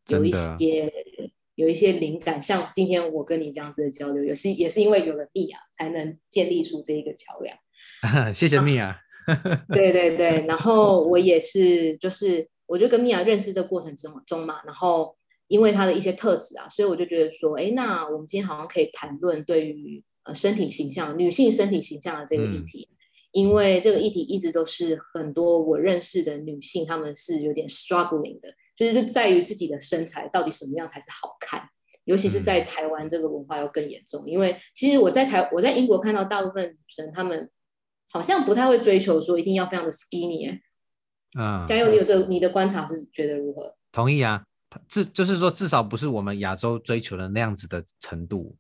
[0.09, 0.93] 有一些
[1.55, 2.41] 有一些灵感。
[2.41, 7.57] 像今天我跟你这样子的交流，也是也是因为有了 Mia，才能建立出这一个桥梁。
[8.35, 8.97] 谢谢 Mia。
[9.75, 15.18] 对对对，然后我也是，就是我就跟 Mia 认识这过程中中嘛，然后。
[15.49, 22.97] 因为他的一些特质啊，所以我就觉得说，哎，那我们今天好像可以谈论对于呃身体形象、女性身体形象的这个议题，嗯、
[23.33, 31.69] 因为这个议题一直都是很多我认识的女性，她们是有点 struggling 的，就是就在于自己的身材到底什么样才是好看，
[32.05, 37.51] 尤其是在台湾这个文化要更严重，嗯、因为其实我在台我在英国看到大部分女生，她们
[38.11, 40.61] 好像不太会追求说一定要非常的 skinny，
[41.39, 43.73] 啊，嘉佑，你有这个、你的观察是觉得如何？
[43.93, 44.45] 同意啊。
[44.87, 48.57] 至就是说，至少不是我们亚洲追求的那样子的程度。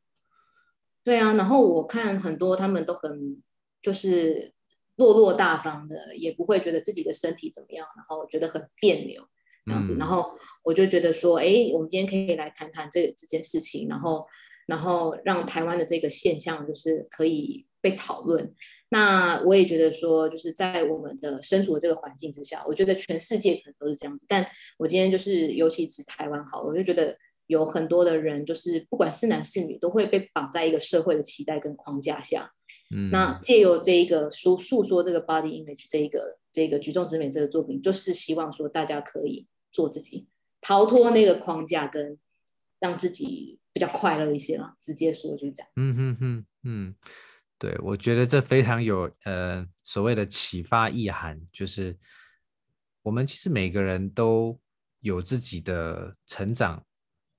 [1.04, 3.42] 对啊，然后我看很多他们都很
[3.80, 4.52] 就是
[4.96, 9.26] 落落大方的，也不会觉得自己的身体怎么样，然后觉得很别扭
[9.64, 9.94] 这样子。
[9.94, 14.26] 嗯、然后我就觉得说，哎，我们今天可以来谈谈这这件事情，然后
[14.66, 18.54] 然后让台湾的这个现象就是可以被讨论。
[18.90, 24.24] 那我也觉得说，就是在我们的身处的这个环境之下，我觉得全世界可能都是这样子。
[24.28, 24.46] 但
[24.78, 27.14] 我今天就是尤其指台湾好了，我就觉得
[27.48, 32.50] 有很多的人，就是不管是男是女，都会被绑在一个社会的期待跟框架下。
[32.94, 40.26] 嗯，那借由这一个诉诉说这个 body image 这一个这个举重之美这个作品，就是希望说大家可以做自己，
[40.62, 42.18] 逃脱那个框架，跟
[42.78, 44.74] 让自己比较快乐一些嘛。
[44.80, 45.68] 直接说就是这样。
[45.76, 46.94] 嗯嗯嗯嗯。
[47.60, 51.98] 对，我觉得这非常有呃所谓的启发意涵，就是
[53.02, 54.56] 我们其实每个人都
[55.00, 56.86] 有自己的成长，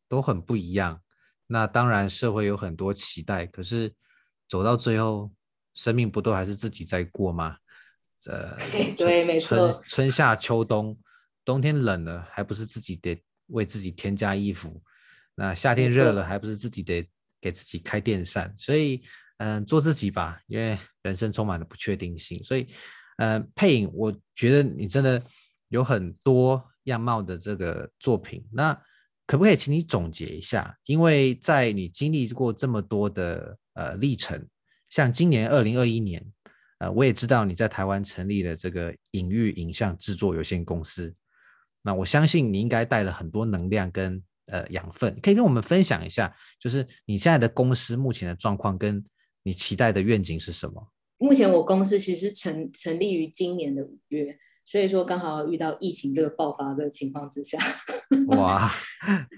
[0.10, 1.02] 都很不一样。
[1.48, 3.94] 那当然社会有很多期待，可是
[4.50, 5.32] 走到最后，
[5.74, 7.56] 生命不都还是自己在过吗？
[8.26, 8.58] 呃，
[8.98, 9.72] 对，没错。
[9.72, 11.00] 春春夏秋冬，
[11.46, 14.84] 冬天冷了还不是自己得为自己添加衣服？
[15.36, 17.10] 那夏天热了还不是自己得
[17.40, 18.54] 给自己开电扇？
[18.58, 19.02] 所以。
[19.40, 22.44] 嗯，做自己吧，因为人生充满了不确定性。
[22.44, 22.68] 所以，
[23.18, 25.24] 呃，配影，我觉得你真的
[25.70, 28.46] 有很多样貌的这个作品。
[28.52, 28.74] 那
[29.26, 30.78] 可不可以请你总结一下？
[30.84, 34.46] 因为在你经历过这么多的呃历程，
[34.90, 36.22] 像今年二零二一年，
[36.80, 41.16] 呃，我也知道你在台湾成立了这个隐喻影像制作有限公司。
[41.82, 49.02] 那我相信你应该带了很多能量跟呃养分，可以跟我们分享一下，就是你现在的公司目前的状况跟。
[49.44, 50.90] 你期待的愿景是什么？
[51.18, 57.58] 目前我公司其实成成立于今年的五月，所以说刚好遇到疫情这个爆发的情况之下，
[58.38, 58.72] 哇！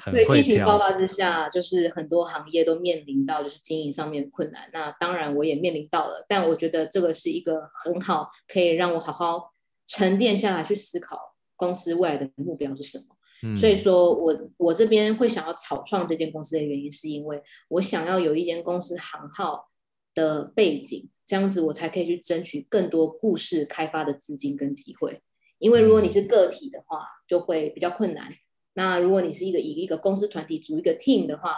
[0.09, 4.69] 所以疫情爆发之下，就是很多行业都面临到就是经营上面困难。
[4.71, 9.51] 那当然我也面临到了，但我觉得这个是一个很好，可以让我好好
[9.87, 11.17] 沉淀下来去思考
[11.55, 13.05] 公司未来的目标是什么。
[13.43, 19.65] 嗯，所以说我我这边会想要草创这间公司的原因，是因为我想要有一间公司行号
[20.13, 25.21] 的背景，这样子我才可以去争取更多故事开发的资金跟机会。
[25.59, 28.33] 因为如果你是个体的话，就会比较困难。
[28.73, 31.55] 那如果你是一个以一个公司团体组一个 team 的话，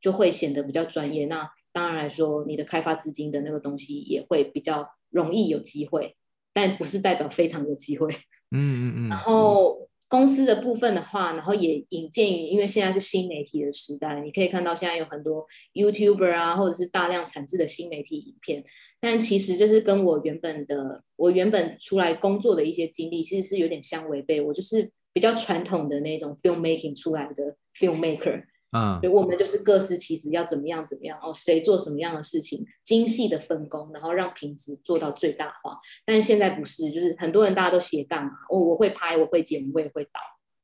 [0.00, 1.26] 就会显得比较专业。
[1.26, 6.16] 那当然来说，你的开发资金的那个东西也会比较容易有机会，
[6.52, 8.12] 但不是代表非常有机会。
[8.50, 9.08] 嗯嗯嗯。
[9.10, 18.64] 然后公司的部分的话，然后也引荐于，因为现在是新媒体的时代，你可以看到现在有很多 YouTuber 啊，或者是大量产制的新媒体影片。
[19.00, 24.40] 但其实就是跟我原本的，我原本出来工作的一些经历，其实是有点相违背。
[24.40, 28.42] 我就是比较传统的那种 filmmaking 出来的 filmmaker。
[28.72, 35.76] 嗯，我们就是各司其职，要怎么样怎么样哦，谁做什么样的事情，精细的分工，然后让品质做到最大化。
[36.06, 40.20] 但是现在不是，就是很多人大家都斜杠嘛，哦，我会拍，我会剪，我也会导，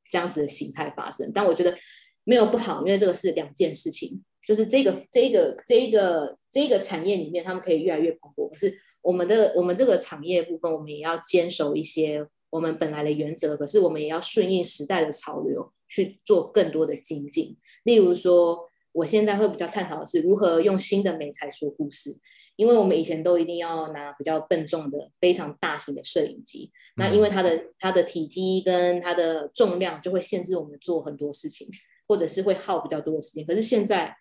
[0.09, 1.33] 这样子的形态发生。
[1.35, 1.77] 但我觉得
[2.23, 8.49] 没有不好，因为这个是两件事情，就是这个这个这个这个产业里面，他们可以越来越蓬勃。
[8.49, 17.57] 可是我们的我们这个产业部分，我们也要坚守一些我们本来的原则，可是我们也要顺应时代的潮流，去做更多的精进。
[17.87, 22.17] 例如说，我现在会比较探讨的是如何用新的美材说故事，
[22.57, 31.69] 因为我们以前都一定要拿比较笨重的、非常大型的摄影机，那因为它的它的体积跟它的重量就会限制我们做很多事情，
[32.09, 33.47] 或者是会耗比较多的时间。
[33.47, 34.17] 可是现在，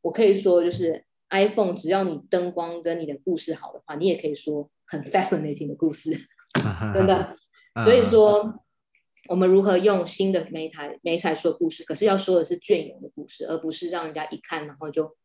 [0.00, 6.16] 我可以说，就是 iPhone，只要你灯光跟你的故事好的话，你也可以说很 fascinating 的故事，
[6.94, 7.36] 真的。
[7.84, 8.54] 所以说。
[9.32, 11.82] 我们如何用新的媒材媒材说故事？
[11.84, 15.16] 可是要说的是隽永的故事，而不是让人家一看然后就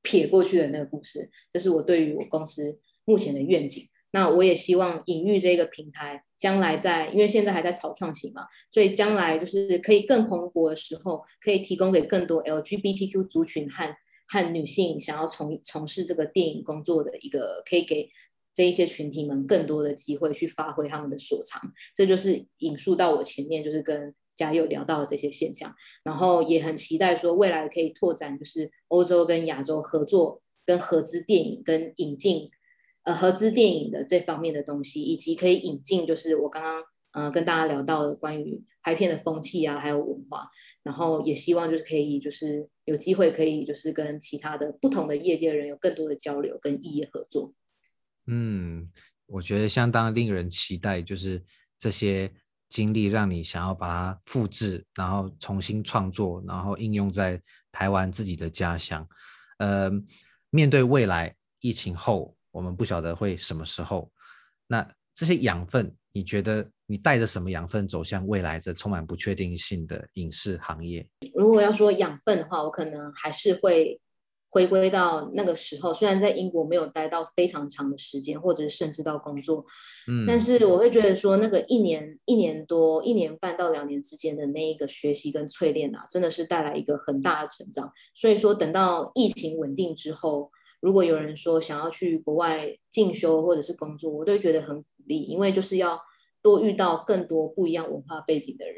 [0.00, 1.28] 撇过去的那个故事。
[1.50, 3.84] 这是我对于我公司目前的愿景。
[4.12, 13.92] 那我也希望隐喻这个平台将来在，因为现在还在草创期嘛，所以将来就是可以更蓬勃的时候，可以提供给更多 LGBTQ 族群和
[14.28, 18.08] 和女性想要从从事这个电影工作的一个，可以给。
[18.58, 21.62] 这一些群体们更多的机会去发挥他们的所长，
[21.94, 32.50] 这就是引述到我前面就是跟嘉佑聊到的这些现象，然后也很期待说未来可以拓展就是欧洲跟亚洲合作跟合资电影跟引进
[33.04, 36.82] 呃合资电影的这方面的东西，以及可以引进就是我刚刚
[37.12, 40.48] 呃跟大家聊到的关于拍片的风气啊，还有文化，
[40.82, 47.52] 然后也希望就是可以就是有机会可以就是跟其他的不同的业界人有更多的交流跟异业合作。
[48.30, 48.86] 嗯，
[49.24, 51.42] 我觉得相当令人期待，就是
[51.78, 52.30] 这些
[52.68, 57.40] 经历让你想要把它复制，然后重新创作，然后应用在
[57.72, 59.08] 台湾自己的家乡。
[59.56, 59.90] 呃，
[60.50, 64.12] 面对未来疫情后，我们不晓得会什么时候。
[64.66, 71.08] 那这些养分，你觉得你带着什么养分走向未来这充满不确定性的影视行业？
[71.34, 73.98] 如果要说养分的话，我可能还是会。
[74.50, 79.64] 回归到那个时候，虽然在英国没有待到非常长的时间，或者是甚至到工作，
[80.08, 87.92] 嗯，但是我会觉得说，那个一年、一年多、一年半到两年之间的那一个学习跟淬炼啊，真的是带来一个很大的成长。
[88.14, 96.00] 所以说，等到疫情稳定之后，如果有人说想要去国外进修或者是工作，我都会觉得很鼓励，因为就是要
[96.40, 98.76] 多遇到更多不一样文化背景的人，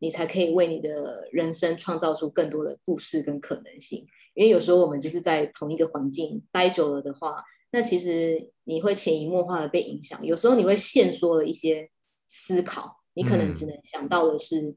[0.00, 4.04] 你才可以为你的人生创造出更多的故事跟可能性。
[4.34, 10.24] 因为有时候我们就是在同一个环境待久了的话，那其实你会潜移默化的被影响。
[10.24, 11.88] 有时候你会限缩了一些
[12.28, 14.74] 思考，你可能只能想到的是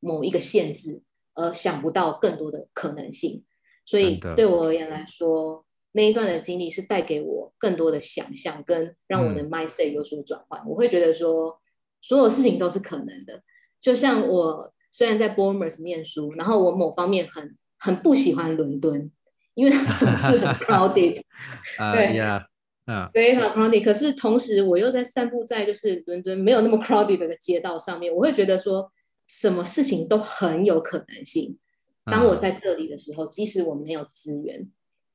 [0.00, 1.02] 某一个限制，
[1.34, 3.44] 而想不到更多的可能性。
[3.84, 10.66] 所以对我而言来说，那一段的经历是带给我更多的想象，跟让我的 mindset 有所转换。
[10.66, 11.60] 我会觉得说，
[12.00, 13.42] 所有事情都是可能的。
[13.86, 17.56] 就像我虽然在 Bournemouth 念书，然后我某方面很。
[17.78, 19.12] 很不喜欢伦敦，
[19.52, 21.20] 因为它总是很 crowded。
[21.92, 22.42] 对呀，
[22.86, 23.84] 嗯，非常 crowded。
[23.84, 28.90] 可是同时，我又在散步在就是伦敦没有那么 crowded 的街道上面，我会觉得说，
[29.26, 31.58] 什么事情都很有可能性。
[32.06, 34.66] 当我在这里的时候，即使我没有资源，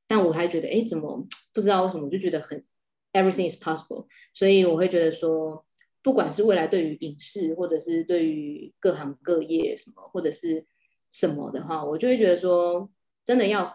[0.08, 2.64] 但我还觉得，哎，怎么不知道为什么，我就觉得很
[3.12, 4.06] everything is possible。
[4.36, 5.66] 所以我会觉得说，
[6.02, 10.66] 不管是未来对于影视，或者是对于各行各业什么，或者是。
[11.14, 12.90] 什么的话，我就会觉得说，
[13.26, 13.70] 真的要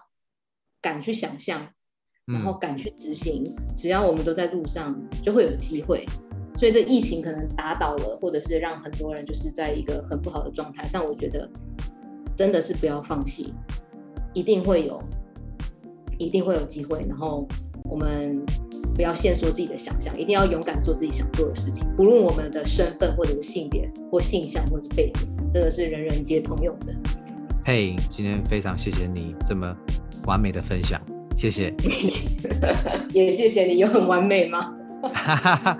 [0.80, 1.70] 敢去想象，
[2.24, 3.44] 然后敢去执行。
[3.44, 6.06] 嗯，只要我们都在路上，就会有机会。
[6.58, 10.88] 所以这疫情可能打倒了，或者是让很多人就是在一个很不好的状态。
[10.90, 11.46] 但我觉得
[12.34, 13.52] 真的是不要放弃，
[14.32, 14.98] 一定会有，
[16.18, 17.04] 一定会有机会。
[17.06, 17.46] 然后
[17.84, 18.42] 我们
[18.96, 26.94] 不要限缩自己的想象，一定要勇敢做自己想做的事情，不论我们的身份或者是性别或性向或是背景，这个是人人皆通用的。
[27.64, 29.76] 嘿，hey, 今天非常谢谢你这么
[30.26, 31.00] 完美的分享，
[31.36, 31.74] 谢谢。
[33.12, 34.72] 也谢谢你，有很完美吗？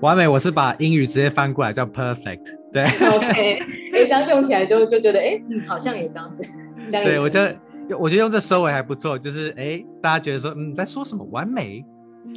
[0.00, 2.82] 完美，我是把英语直接翻过来叫 perfect， 对。
[2.82, 3.58] OK，
[3.92, 6.42] 哎，这样用起来就就觉得，哎，嗯，好像也这样子。
[6.90, 7.56] 这样对，我觉得，
[7.98, 11.84] 我觉得用这收尾还不错，就是哎，大家觉得说，嗯，在说什么完美？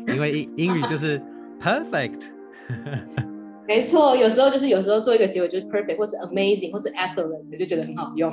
[0.08, 1.22] 因为英英语就是
[1.60, 2.22] perfect。
[3.68, 8.32] 没错，有时候就是有时候做一个结尾就是 perfect，或是 amazing，或是 excellent，就觉得很好用。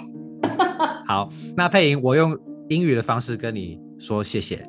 [1.07, 2.39] 好，那佩莹，我用
[2.69, 4.67] 英语的方式跟你说谢谢。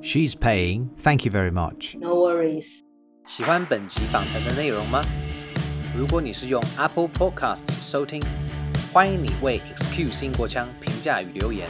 [0.00, 0.88] She's paying.
[1.02, 1.98] Thank you very much.
[1.98, 2.80] No worries.
[3.26, 5.02] 喜欢本集访谈的内容吗？
[5.98, 8.22] 如果你是用 Apple Podcasts 收听，
[8.92, 11.68] 欢迎你为 Excuse 英国腔评价与留言。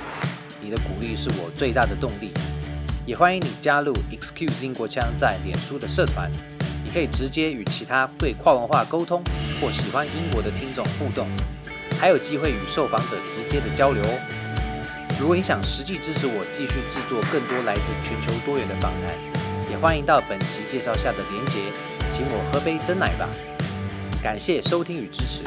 [0.62, 2.30] 你的鼓励是我最大的动力。
[3.06, 6.28] 也欢迎你加入 Excuse 英国腔在脸书的社团，
[6.84, 9.22] 你可以直接与其他对跨文化沟通
[9.60, 11.28] 或喜欢英国的听众互动，
[12.00, 14.18] 还有机会与受访者直接的交流哦。
[15.20, 19.14] 如果你想实际支持我继续制作更多来自全球多元的访谈，
[19.70, 21.60] 也欢迎到本期介绍下的连结，
[22.10, 23.28] 请我喝杯珍奶吧。
[24.20, 25.44] 感谢收听与支持。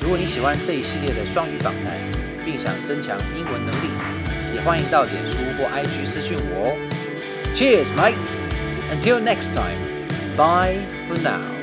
[0.00, 1.96] 如果你喜欢这一系列的双语访谈，
[2.44, 4.21] 并想增强英文能力，
[4.63, 6.77] 欢迎到脸书或 IG 私讯我哦。
[7.55, 8.15] Cheers, mate.
[8.91, 9.79] Until next time.
[10.35, 11.60] Bye for now.